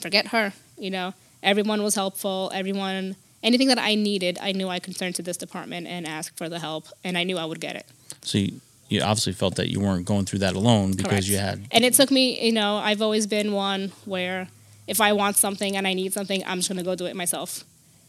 [0.00, 2.50] Forget her." You know, everyone was helpful.
[2.54, 6.36] Everyone, anything that I needed, I knew I could turn to this department and ask
[6.36, 7.86] for the help, and I knew I would get it.
[8.22, 11.26] So you, you obviously felt that you weren't going through that alone because Correct.
[11.26, 14.48] you had And it took me, you know, I've always been one where
[14.86, 17.16] if I want something and I need something, I'm just going to go do it
[17.16, 17.64] myself.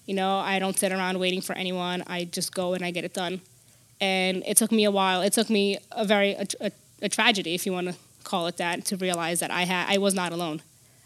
[0.05, 2.03] You know, I don't sit around waiting for anyone.
[2.07, 3.41] I just go and I get it done.
[4.01, 5.21] And it took me a while.
[5.21, 6.71] It took me a very a, a,
[7.03, 9.97] a tragedy, if you want to call it that, to realize that I had I
[9.97, 10.61] was not alone.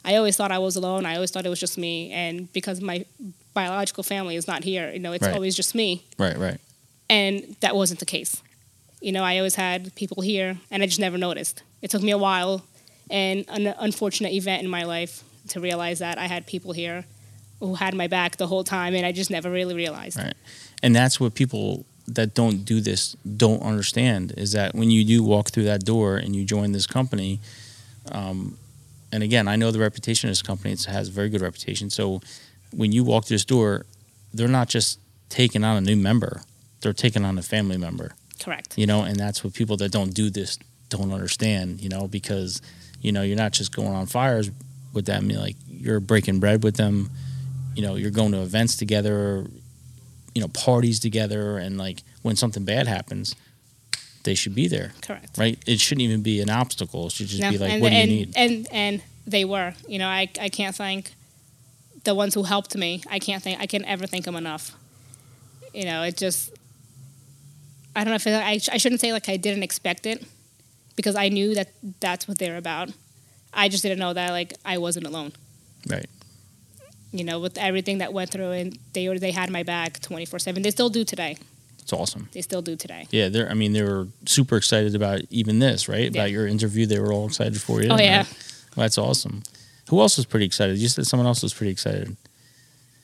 [0.06, 1.06] I always thought I was alone.
[1.06, 2.12] I always thought it was just me.
[2.12, 3.06] And because my
[3.54, 5.36] biological family is not here, you know, it's Right.
[5.36, 6.60] always just me right, right.
[7.10, 8.42] and that wasn't the case.
[9.02, 11.64] You know, I always had people here, and I just never noticed.
[11.82, 12.64] It took me a while
[13.10, 17.06] and an unfortunate event in my life to realize that I had people here
[17.60, 20.18] who had my back the whole time, and I just never really realized.
[20.18, 20.34] Right.
[20.84, 25.24] And that's what people that don't do this don't understand is that when you do
[25.24, 27.40] walk through that door and you join this company,
[28.12, 28.58] um,
[29.12, 31.90] and again, I know the reputation of this company; it has a very good reputation.
[31.90, 32.22] So
[32.72, 33.86] when you walk through this door,
[34.34, 36.44] they're not just taking on a new member;
[36.82, 38.14] they're taking on a family member.
[38.40, 38.78] Correct.
[38.78, 40.58] You know, and that's what people that don't do this
[40.90, 41.82] don't understand.
[41.82, 42.62] You know, because
[43.02, 44.52] you know you're not just going on fires
[44.94, 47.10] with them; you're like you're breaking bread with them.
[47.76, 49.46] You know, you're going to events together
[50.36, 53.36] you know parties together and like when something bad happens
[54.24, 55.38] they should be there Correct.
[55.38, 57.90] right it shouldn't even be an obstacle it should just No, be like and, what
[57.90, 59.74] do you need And and they were.
[59.88, 61.12] You know, I I can't thank
[62.04, 63.04] the ones who helped me.
[63.10, 64.76] I can't think I can ever thank them enough.
[65.74, 66.52] You know, it just
[67.96, 70.26] I don't know if it, I I shouldn't say like I didn't expect it
[70.96, 72.90] because I knew that that's what they're about.
[73.54, 75.34] I just didn't know that like I wasn't alone.
[75.88, 76.10] right
[77.12, 80.38] You know, with everything that went through, and they they had my back twenty four
[80.40, 80.62] seven.
[80.64, 81.38] They still do today.
[81.80, 83.08] it's awesome They still do today.
[83.10, 86.22] yeah they're i mean they were super excited about even this right Yeah.
[86.22, 88.26] about your interview they were all excited for you Oh, yeah.
[88.76, 89.42] well, that's awesome
[89.90, 92.16] who else was pretty excited you said someone else was pretty excited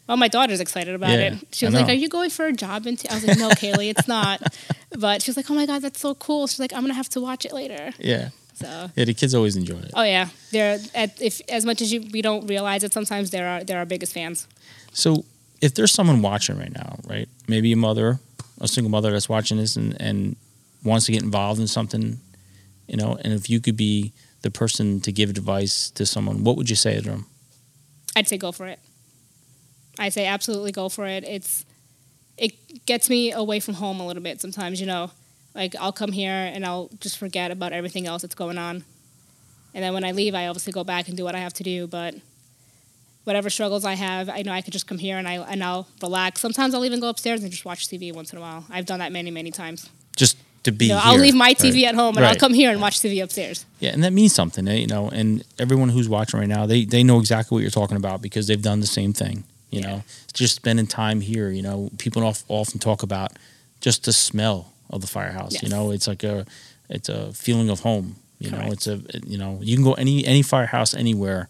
[0.07, 1.47] Well, my daughter's excited about Yeah, it.
[1.51, 3.89] She was like, "Are you going for a job?" And I was like, "No, Kaylee,
[3.89, 4.37] it's not."
[5.05, 7.09] But she was like, "Oh my god, that's so cool." She's like, "I'm gonna have
[7.17, 10.79] to watch it later." yeah So, yeah the kids always enjoy it oh yeah, they're
[10.93, 12.93] at, if as much as you we don't realize it.
[12.93, 14.47] Sometimes they're our, they're our biggest fans.
[14.93, 15.25] So
[15.61, 17.27] if there's someone watching right now, right?
[17.47, 18.19] Maybe a mother,
[18.61, 20.35] a single mother that's watching this and, and
[20.83, 22.19] wants to get involved in something,
[22.87, 26.55] you know, and if you could be the person to give advice to someone, what
[26.55, 27.25] would you say to them?
[28.15, 28.79] I'd say go for it.
[29.97, 31.23] I say absolutely go for it.
[31.23, 31.65] It's
[32.37, 34.79] it gets me away from home a little bit sometimes.
[34.79, 35.11] You know,
[35.55, 38.83] like I'll come here and I'll just forget about everything else that's going on,
[39.73, 41.63] and then when I leave, I obviously go back and do what I have to
[41.63, 41.87] do.
[41.87, 42.15] But
[43.23, 45.87] whatever struggles I have, I know I could just come here and I and I'll
[46.01, 46.41] relax.
[46.41, 48.65] Sometimes I'll even go upstairs and just watch TV once in a while.
[48.69, 49.89] I've done that many many times.
[50.15, 51.85] Just to be You know, I'll leave my TV right?
[51.89, 53.65] at home and I'll come here and watch TV upstairs.
[53.79, 55.09] Yeah, and that means something, eh, you know.
[55.09, 58.47] And everyone who's watching right now, they they know exactly what you're talking about because
[58.47, 59.43] they've done the same thing.
[59.71, 59.87] You Yeah.
[59.87, 61.49] know, just spending time here.
[61.49, 63.33] You know, people of- often talk about
[63.81, 65.61] just the smell of the firehouse.
[65.61, 66.45] You know, it's like a
[66.89, 68.15] it's a feeling of home.
[68.39, 71.49] You know, it's a you know you can go any any firehouse anywhere.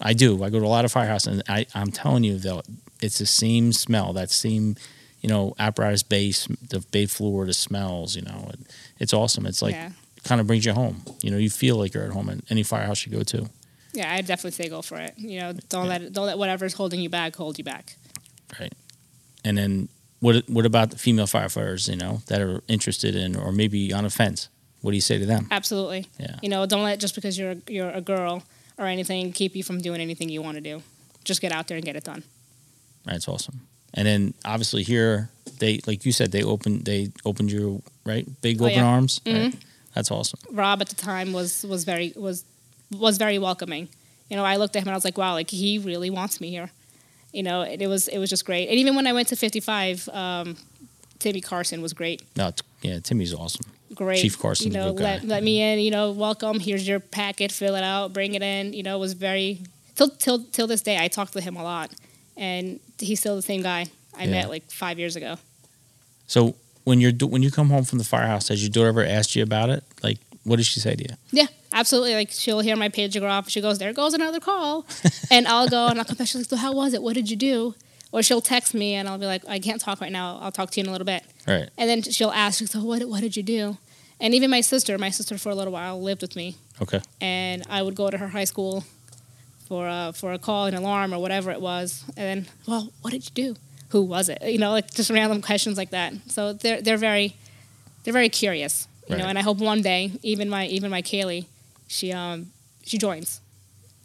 [0.00, 0.42] I do.
[0.42, 2.62] I go to a lot of firehouses, and I I'm telling you though,
[3.00, 4.12] it's the same smell.
[4.12, 4.76] That same
[5.22, 8.16] you know apparatus base, the bay floor, the smells.
[8.16, 8.60] You know, it,
[8.98, 9.46] it's awesome.
[9.46, 9.90] It's like yeah,
[10.24, 11.02] kind of brings you home.
[11.22, 13.48] You know, you feel like you're at home at any firehouse you go to.
[13.94, 15.14] yeah, I'd definitely say go for it.
[15.16, 17.96] You know, don't let don't let whatever's holding you back hold you back.
[18.60, 18.74] Right,
[19.44, 19.88] and then
[20.20, 24.04] what what about the female firefighters, you know, that are interested in or maybe on
[24.04, 24.48] a fence?
[24.82, 25.48] What do you say to them?
[25.50, 26.06] Absolutely.
[26.18, 26.36] Yeah.
[26.42, 28.42] You know, don't let just because you're you're a girl
[28.78, 30.82] or anything keep you from doing anything you want to do.
[31.24, 32.22] Just get out there and get it done.
[33.04, 33.60] That's awesome.
[33.94, 38.26] And then obviously here they like you said, they opened they opened your right?
[38.42, 38.84] Big Oh, open yeah.
[38.84, 39.20] arms.
[39.24, 39.42] Mhm.
[39.44, 39.54] Right?
[39.94, 40.40] That's awesome.
[40.50, 42.44] Rob at the time was was very was
[42.96, 43.88] was very welcoming.
[44.28, 46.40] You know, I looked at him and I was like, wow, like he really wants
[46.40, 46.70] me here.
[47.32, 48.68] You know, it, it was it was just great.
[48.68, 50.56] And even when I went to 55, um,
[51.18, 52.22] Timmy Carson was great.
[52.36, 53.66] No, t- yeah, Timmy's awesome.
[53.94, 54.20] Great.
[54.20, 54.66] Chief Carson.
[54.66, 55.78] you know, let, let me in.
[55.78, 56.58] You know, welcome.
[56.60, 57.52] Here's your packet.
[57.52, 58.12] Fill it out.
[58.12, 58.72] Bring it in.
[58.72, 59.60] You know, it was very
[59.94, 60.98] till till till this day.
[60.98, 61.90] I talk to him a lot,
[62.36, 63.86] and he's still the same guy
[64.16, 64.30] I Yeah.
[64.30, 65.36] met like five years ago.
[66.26, 69.04] So when you're do- when you come home from the firehouse, has your daughter ever
[69.04, 69.84] asked you about it?
[70.02, 71.14] Like, what did she say to you?
[71.32, 72.14] Yeah, absolutely.
[72.14, 73.48] Like she'll hear my pager go off.
[73.50, 74.86] She goes, "There goes another call,"
[75.30, 76.28] and I'll go and I'll come back.
[76.28, 77.02] She's like, "So how was it?
[77.02, 77.74] What did you do?"
[78.12, 80.38] Or she'll text me and I'll be like, "I can't talk right now.
[80.40, 81.68] I'll talk to you in a little bit." Right.
[81.76, 83.02] And then she'll ask, "So what?
[83.08, 83.76] What did you do?"
[84.20, 87.00] And even my sister, my sister for a little while lived with me, Okay.
[87.20, 88.84] and I would go to her high school
[89.68, 92.02] for a, for a call, an alarm, or whatever it was.
[92.16, 93.56] And then, well, what did you do?
[93.90, 94.40] Who was it?
[94.42, 96.14] You know, like just random questions like that.
[96.28, 97.36] So they're they're very
[98.04, 99.22] they're very curious, you Right.
[99.22, 99.28] know.
[99.28, 101.46] And I hope one day, even my even my Kaylee,
[101.88, 102.52] she um
[102.84, 103.40] she joins.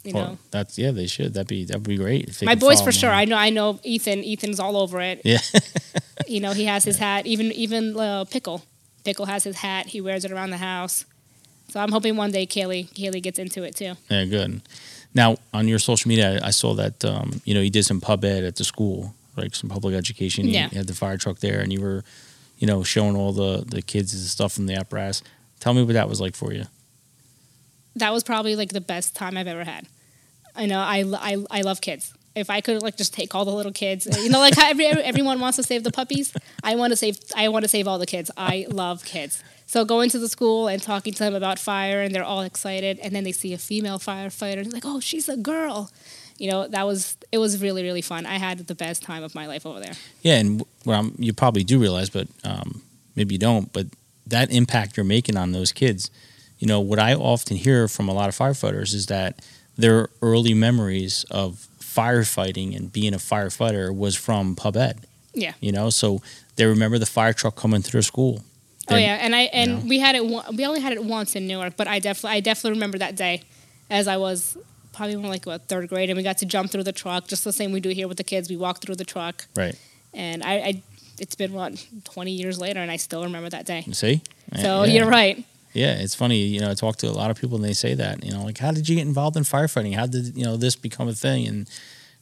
[0.04, 1.34] You Well, know, that's yeah, they should.
[1.36, 2.42] That'd be that'd be great.
[2.42, 3.12] my boys for sure.
[3.12, 4.24] I know I know Ethan.
[4.24, 5.22] Ethan's all over it.
[5.24, 5.40] Yeah.
[6.28, 7.26] You know, he has his hat.
[7.26, 8.62] Even even uh, Pickle,
[9.04, 9.88] Pickle has his hat.
[9.88, 11.04] He wears it around the house.
[11.70, 13.94] So I'm hoping one day Kaylee Kaylee gets into it too.
[14.10, 14.62] Yeah, good.
[15.14, 18.00] Now, on your social media, I I saw that um, you know you did some
[18.00, 20.46] pub ed at the school, like some public education.
[20.46, 20.70] You, Yeah.
[20.72, 22.04] you had the fire truck there, and you were,
[22.62, 25.24] you know, showing all the the kids the stuff from the apparatus.
[25.60, 26.66] Tell me what that was like for you.
[27.96, 29.88] that was probably like the best time I've ever had.
[30.56, 32.14] I know I, I, I love kids.
[32.36, 34.86] If I could like just take all the little kids, you know, like how every,
[34.86, 36.34] everyone wants to save the puppies.
[36.64, 37.18] I want to save.
[37.36, 38.32] I want to save all the kids.
[38.38, 39.44] I love kids.
[39.66, 43.00] So going to the school and talking to them about fire, and they're all excited,
[43.00, 45.90] and then they see a female firefighter, and like, "Oh, she's a girl."
[46.42, 48.26] You know, that was it was really really fun.
[48.26, 49.94] I had the best time of my life over there.
[50.24, 52.82] Yeah, and well, um, you probably do realize, but um,
[53.16, 53.72] maybe you don't.
[53.72, 53.86] But
[54.26, 56.10] that impact you're making on those kids,
[56.58, 59.46] you know, what I often hear from a lot of firefighters is that
[59.78, 65.06] their early memories of firefighting and being a firefighter was from pub ed.
[65.36, 65.54] Yeah.
[65.60, 66.24] You know, so
[66.56, 68.44] they remember the fire truck coming through their school.
[68.90, 69.88] Oh yeah, and I and know?
[69.88, 70.26] we had it.
[70.26, 73.44] We only had it once in Newark, but I definitely I definitely remember that day,
[73.92, 74.58] as I was
[74.94, 77.44] probably in like what third grade, and we got to jump through the truck, just
[77.44, 78.50] the same we do here with the kids.
[78.50, 79.76] We walk through the truck, Right.
[80.14, 80.84] and I, I
[81.20, 83.86] it's been what twenty years later, and I still remember that day.
[83.92, 84.22] See?
[84.62, 84.94] So yeah.
[84.94, 85.44] you're right.
[85.74, 86.40] Yeah, it's funny.
[86.40, 88.26] You know, I talk to a lot of people and they say that.
[88.26, 89.96] You know, like, how did you get involved in firefighting?
[89.96, 91.48] How did you know this become a thing?
[91.48, 91.70] And,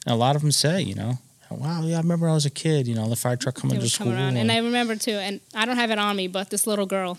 [0.06, 1.18] and a lot of them say, you know,
[1.50, 2.88] wow, yeah, I remember when I was a kid.
[2.88, 4.12] You know, the fire truck coming to school.
[4.12, 5.14] around, and I remember too.
[5.14, 7.18] And I don't have it on me, but this little girl,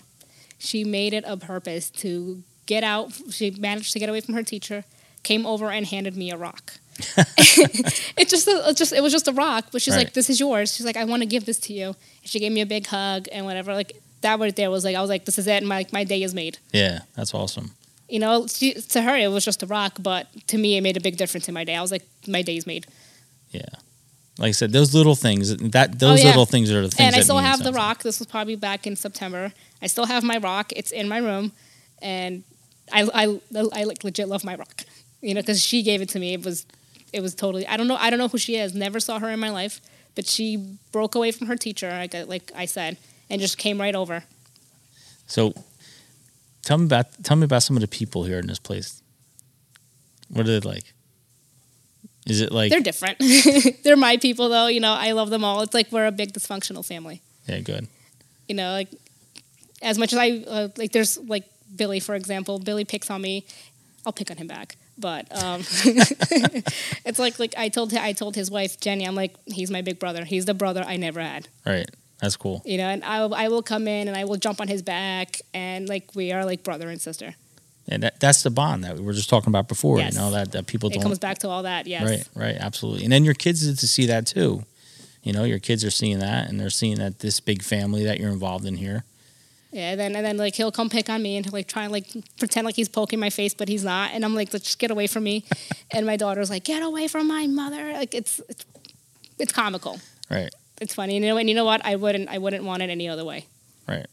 [0.57, 3.11] she made it a purpose to get out.
[3.29, 4.85] She managed to get away from her teacher,
[5.23, 6.73] came over and handed me a rock.
[8.17, 9.65] it just, it just, it was just a rock.
[9.71, 10.05] But she's Right.
[10.05, 11.95] like, "This is yours." She's like, "I want to give this to you." And
[12.31, 13.73] she gave me a big hug and whatever.
[13.73, 16.21] Like that right there was like, I was like, "This is it." My my day
[16.23, 16.57] is made.
[16.73, 17.71] yeah, that's awesome.
[18.09, 20.97] You know, she, to her it was just a rock, but to me it made
[20.97, 21.75] a big difference in my day.
[21.77, 22.85] I was like, my day's made.
[23.51, 23.61] Yeah.
[24.37, 26.27] Like I said, those little things, that oh, those Oh, yeah.
[26.27, 28.03] little things are the things and I still have the rock.
[28.03, 29.53] This was probably back in September.
[29.81, 30.73] I still have my rock.
[30.75, 31.53] It's in my room,
[32.01, 32.43] and
[32.91, 33.39] I I,
[33.73, 34.83] I like legit love my rock.
[35.21, 36.33] You know, because she gave it to me.
[36.33, 36.65] It was
[37.13, 37.67] it was totally.
[37.67, 37.97] I don't know.
[37.97, 38.73] I don't know who she is.
[38.73, 39.81] Never saw her in my life,
[40.15, 42.97] but she broke away from her teacher, like I, like I said,
[43.29, 44.23] and just came right over.
[45.27, 45.53] So,
[46.63, 49.01] tell me about tell me about some of the people here in this place.
[50.29, 50.93] What are they like?
[52.27, 53.17] Is it like They're different.
[53.83, 54.67] They're my people, though.
[54.67, 55.61] You know, I love them all.
[55.61, 57.21] It's like we're a big dysfunctional family.
[57.47, 57.87] yeah, good.
[58.47, 58.89] you know, like
[59.81, 61.43] as much as I uh, like, there's like
[61.75, 62.59] Billy, for example.
[62.59, 63.45] Billy picks on me.
[64.05, 65.61] I'll pick on him back, but um,
[67.05, 69.99] it's like like I told I told his wife Jenny, I'm like, he's my big
[69.99, 70.23] brother.
[70.25, 71.89] He's the brother I never had, Right.
[72.21, 72.61] That's cool.
[72.65, 72.87] you know.
[72.87, 76.11] And I I will come in and I will jump on his back, and like
[76.15, 77.33] we are like brother and sister.
[77.87, 79.97] And that, that's the bond that we were just talking about before.
[79.97, 80.13] Yes.
[80.13, 82.07] You know that, that people It don't comes back to all that, yes.
[82.07, 83.03] Right, right, absolutely.
[83.03, 84.63] And then your kids get to see that too.
[85.23, 88.19] You know, your kids are seeing that, and they're seeing that this big family that
[88.19, 89.03] you're involved in here.
[89.71, 91.83] Yeah, and then and then like he'll come pick on me and he'll like try
[91.83, 92.07] and like
[92.37, 94.11] pretend like he's poking my face, but he's not.
[94.13, 95.45] And I'm like, just get away from me.
[95.91, 97.93] and my daughter's like, get away from my mother.
[97.93, 98.65] Like it's it's,
[99.39, 99.99] it's comical.
[100.29, 101.85] Right, It's funny, and you know, and you know what?
[101.85, 103.45] I wouldn't I wouldn't want it any other way.
[103.87, 104.05] Right.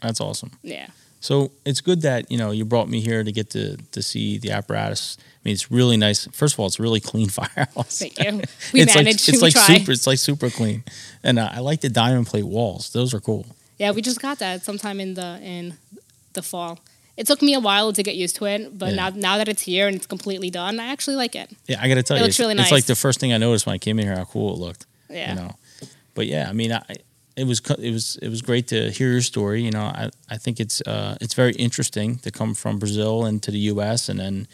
[0.00, 0.50] That's awesome.
[0.64, 0.88] Yeah,
[1.20, 4.38] So it's good that you know you brought me here to get to to see
[4.38, 5.16] the apparatus.
[5.20, 6.26] I mean, it's really nice.
[6.32, 7.98] First of all, it's a really clean firehouse.
[7.98, 8.42] thank you.
[8.72, 8.96] We it's managed.
[8.96, 9.78] Like, it's we like try.
[9.78, 9.92] super.
[9.92, 10.82] It's like super clean,
[11.22, 12.90] and uh, I like the diamond plate walls.
[12.92, 13.46] Those are cool.
[13.82, 15.74] Yeah, we just got that sometime in the in
[16.32, 16.78] the fall.
[17.16, 18.96] It took me a while to get used to it, but Yeah.
[19.00, 21.48] now now that it's here and it's completely done, I actually like it.
[21.70, 22.66] Yeah, I got to tell It you, looks it's, really nice.
[22.66, 24.58] it's like the first thing I noticed when I came in here how cool it
[24.66, 24.86] looked.
[25.10, 25.28] Yeah.
[25.30, 25.50] you know
[26.14, 26.82] but yeah i mean i
[27.36, 30.38] it was it was it was great to hear your story you know i i
[30.38, 34.46] think it's uh it's very interesting to come from brazil into the us and then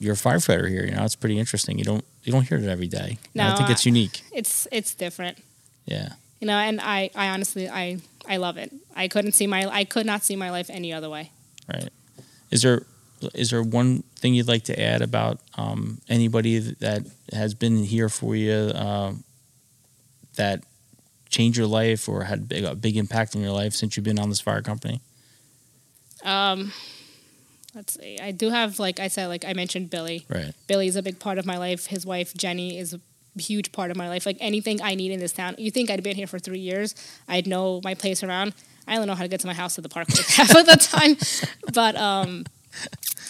[0.00, 2.68] you're a firefighter here you know it's pretty interesting you don't you don't hear it
[2.76, 5.36] every day And i think I- it's unique It's it's different.
[5.94, 6.08] yeah
[6.40, 8.72] You know, and I, I honestly I I love it.
[8.94, 11.30] I couldn't see my I could not see my life any other way.
[11.72, 11.90] right
[12.50, 12.82] is there
[13.34, 18.08] is there one thing you'd like to add about um, anybody that has been here
[18.08, 19.24] for you um,
[20.36, 20.62] that
[21.30, 24.18] changed your life or had big, a big impact in your life since you've been
[24.18, 25.00] on this fire company
[26.24, 26.72] Um,
[27.74, 28.18] let's see.
[28.20, 30.26] I do have like I said, like I mentioned Billy.
[30.28, 31.86] right Billy's a big part of my life.
[31.86, 33.00] His wife Jenny is a
[33.38, 34.26] huge part of my life.
[34.26, 35.54] Like anything I need in this town.
[35.58, 36.94] You think I'd been here for three years?
[37.28, 38.54] I'd know my place around.
[38.88, 40.66] I only know how to get to my house at the park like half of
[40.66, 41.16] the time.
[41.74, 42.44] But um,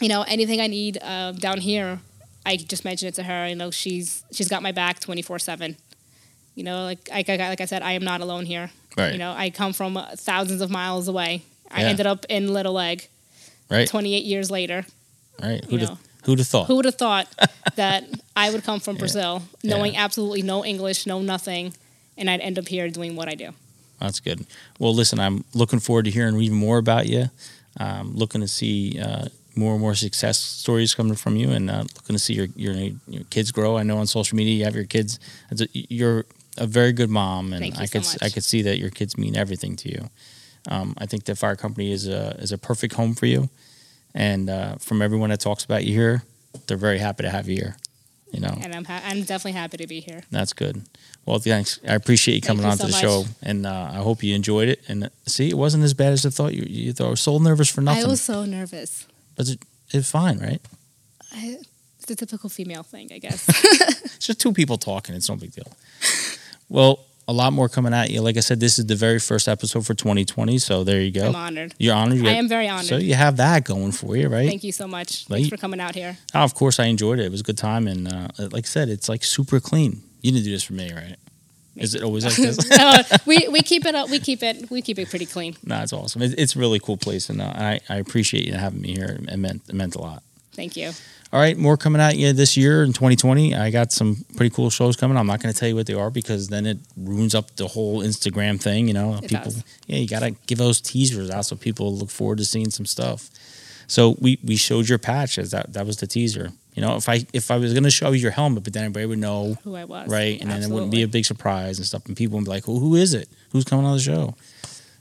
[0.01, 1.99] you know, anything I need uh, down here,
[2.45, 3.49] I just mention it to her.
[3.49, 5.77] You know, she's she's got my back twenty four seven.
[6.55, 8.71] You know, like like I, like I said, I am not alone here.
[8.97, 9.13] Right.
[9.13, 11.43] You know, I come from thousands of miles away.
[11.71, 11.89] I Yeah.
[11.89, 13.09] ended up in Little Egg
[13.71, 13.89] Right.
[13.89, 14.87] 28 years later.
[15.43, 15.65] Right.
[15.65, 15.99] Who'd have.
[16.27, 16.67] Who'd have thought?
[16.67, 17.29] Who would have thought
[17.77, 18.05] that
[18.35, 21.73] I would come from Brazil, knowing absolutely no English, no nothing,
[22.19, 23.53] and I'd end up here doing what I do.
[24.01, 24.47] That's good.
[24.79, 27.31] Well, listen, I'm looking forward to hearing even more about you.
[27.79, 31.85] Um, looking to see uh, more and more success stories coming from you, and uh,
[31.95, 32.75] looking to see your, your
[33.09, 33.77] your kids grow.
[33.77, 35.19] I know on social media you have your kids.
[35.73, 36.27] You're
[36.59, 38.23] a very good mom, and I so could much.
[38.23, 40.11] I could see that your kids mean everything to you.
[40.69, 43.49] Um, I think the fire company is a is a perfect home for you,
[44.17, 46.23] and uh, from everyone that talks about you here,
[46.67, 47.77] they're very happy to have you here.
[48.33, 50.21] You know, And I'm ha- I'm definitely happy to be here.
[50.33, 50.83] that's good.
[51.25, 51.79] Well, thanks.
[51.89, 53.01] I appreciate you coming you on so to the much.
[53.03, 54.81] show, and uh, I hope you enjoyed it.
[54.89, 56.53] And uh, see, it wasn't as bad as I thought.
[56.55, 59.07] You, you thought I was so nervous for nothing, I was so nervous.
[59.37, 59.61] but it,
[59.91, 60.61] it's fine, right?
[61.33, 61.59] I,
[62.01, 63.47] it's a typical female thing, I guess.
[64.17, 65.15] It's just two people talking.
[65.15, 65.71] It's no big deal.
[66.71, 68.21] Well, a lot more coming at you.
[68.21, 70.59] Like I said, this is the very first episode for 2020.
[70.59, 71.27] So there you go.
[71.29, 71.75] I'm honored.
[71.79, 72.19] You're honored.
[72.19, 72.87] You I am very honored.
[72.87, 74.49] So you have that going for you, right?
[74.49, 75.29] Thank you so much.
[75.29, 76.17] Like- Thanks for coming out here.
[76.35, 77.25] Oh, of course, I enjoyed it.
[77.27, 80.03] It was a good time, and uh, like I said, it's like super clean.
[80.23, 81.17] You didn't do this for me, right?
[81.77, 82.71] Is it always like this?
[82.79, 82.95] no,
[83.27, 84.09] we we keep it up.
[84.09, 84.71] We keep it.
[84.71, 85.57] We keep it pretty clean.
[85.63, 86.23] no, it's awesome.
[86.23, 89.19] It, it's a really cool place, and uh, I, I appreciate you having me here.
[89.29, 90.23] It meant it meant a lot.
[90.57, 90.91] Thank you.
[91.33, 93.55] All right, more coming at you this year in 2020.
[93.55, 95.17] I got some pretty cool shows coming.
[95.19, 97.67] I'm not going to tell you what they are because then it ruins up the
[97.67, 98.87] whole Instagram thing.
[98.89, 99.45] You know, It people.
[99.45, 99.65] does.
[99.87, 102.87] Yeah, you got to give those teasers out so people look forward to seeing some
[102.87, 103.29] stuff.
[103.89, 106.53] So we we showed your patch as that that was the teaser.
[106.75, 108.85] You know, if I if I was going to show you your helmet, but then
[108.85, 110.09] everybody would know, Who I was.
[110.09, 110.41] right?
[110.41, 112.67] And then it wouldn't be a big surprise and stuff, and people would be like,
[112.69, 113.29] "Well, who is it?
[113.51, 114.35] Who's coming on the show?"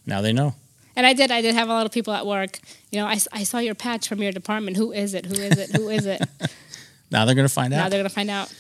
[0.06, 0.54] Now they know.
[0.96, 1.30] And I did.
[1.32, 2.60] I did have a lot of people at work.
[2.92, 4.78] You know, I, I saw your patch from your department.
[4.78, 5.26] Who is it?
[5.26, 5.76] Who is it?
[5.76, 6.22] Who is it?
[7.12, 7.84] Now they're going to find now out.
[7.84, 8.54] Now they're gonna find out.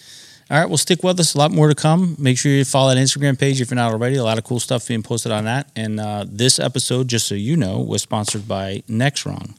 [0.51, 1.33] All right, well, stick with us.
[1.33, 2.15] A lot more to come.
[2.19, 4.17] Make sure you follow that Instagram page if you're not already.
[4.17, 5.71] A lot of cool stuff being posted on that.
[5.75, 9.55] And uh, this episode, just so you know, was sponsored by Next Rung,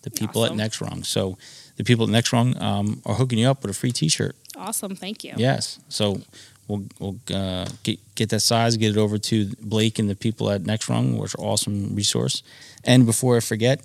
[0.00, 0.54] the people Awesome.
[0.54, 1.04] at Next Rung.
[1.04, 1.36] So
[1.76, 4.34] the people at Next Rung um, are hooking you up with a free T-shirt.
[4.56, 4.96] Awesome.
[4.96, 5.34] Thank you.
[5.36, 5.78] Yes.
[5.90, 6.22] So
[6.70, 10.50] we'll we'll uh, get get that size, get it over to Blake and the people
[10.50, 12.42] at Next Rung, which are awesome resource.
[12.84, 13.82] And before I forget,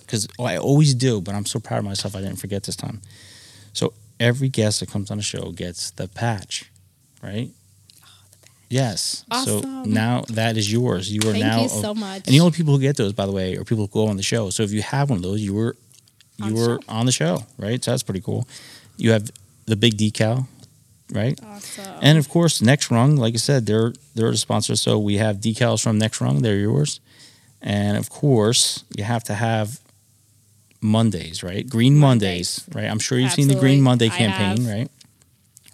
[0.00, 3.00] because I always do, but I'm so proud of myself, I didn't forget this time.
[3.72, 6.70] So every guest that comes on the show gets the patch,
[7.22, 7.50] right?
[8.68, 9.24] Yes.
[9.30, 9.62] Awesome.
[9.62, 11.10] So now that is yours.
[11.12, 12.26] You are Thank now you so much.
[12.26, 14.16] and the only people who get those, by the way, are people who go on
[14.16, 14.50] the show.
[14.50, 15.76] So if you have one of those, you were
[16.38, 16.88] you On were show.
[16.88, 17.82] on the show, right?
[17.82, 18.46] So that's pretty cool.
[18.96, 19.28] You have
[19.66, 20.46] the big decal,
[21.12, 21.38] right?
[21.44, 21.84] awesome.
[22.02, 24.76] And of course, Next Rung, like I said, they're they're a sponsor.
[24.76, 27.00] So we have decals from Next Rung, they're yours.
[27.62, 29.80] And of course, you have to have
[30.80, 31.68] Mondays, right?
[31.68, 32.86] Green Mondays, right?
[32.86, 34.90] I'm sure you've seen the Green Monday campaign, right?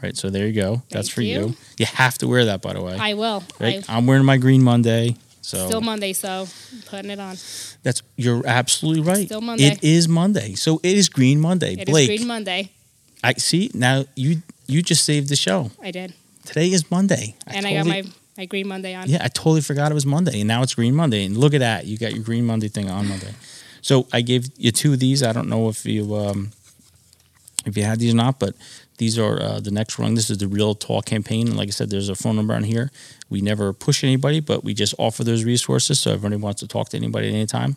[0.02, 0.16] Right.
[0.16, 0.82] So there you go.
[0.90, 1.38] That's for you.
[1.38, 1.54] you.
[1.78, 1.86] you.
[1.86, 2.96] have to wear that, by the way.
[3.00, 3.42] I will.
[3.58, 3.88] right?
[3.88, 5.16] I, I'm wearing my Green Monday.
[5.40, 7.36] So still Monday, so I'm putting it on.
[7.84, 9.26] that's you're absolutely right.
[9.26, 9.68] Still Monday.
[9.68, 10.54] It is Monday.
[10.54, 11.74] So it is Green Monday.
[11.74, 12.72] It is Blake, Green Monday.
[13.22, 15.70] I see now you you just saved the show.
[15.82, 16.14] I did,
[16.44, 17.34] Today is Monday.
[17.46, 18.04] and I got my
[18.36, 19.08] my Green Monday on.
[19.08, 21.24] Yeah, I totally forgot it was Monday, and now it's Green Monday.
[21.24, 23.32] And look at that, you got your Green Monday thing on Monday.
[23.80, 25.22] So I gave you two of these.
[25.22, 26.52] I don't know if you um,
[27.64, 28.54] if you had these or not, but
[28.98, 30.14] these are uh, the next rung.
[30.14, 31.48] This is the Real Talk campaign.
[31.48, 32.90] And like I said, there's a phone number on here.
[33.28, 36.00] We never push anybody, but we just offer those resources.
[36.00, 37.76] So if anybody wants to talk to anybody at any time,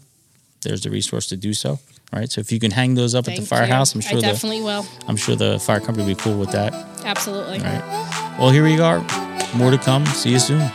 [0.61, 1.79] there's the resource to do so.
[2.11, 2.31] Right.
[2.31, 4.07] So if you can hang those up at the firehouse, I'm you.
[4.07, 4.85] sure I the definitely will.
[5.07, 6.73] I'm sure the fire company will be cool with that.
[7.05, 7.59] Absolutely.
[7.59, 8.37] All right.
[8.39, 8.99] Well, here we are.
[9.55, 10.05] More to come.
[10.07, 10.71] See you soon.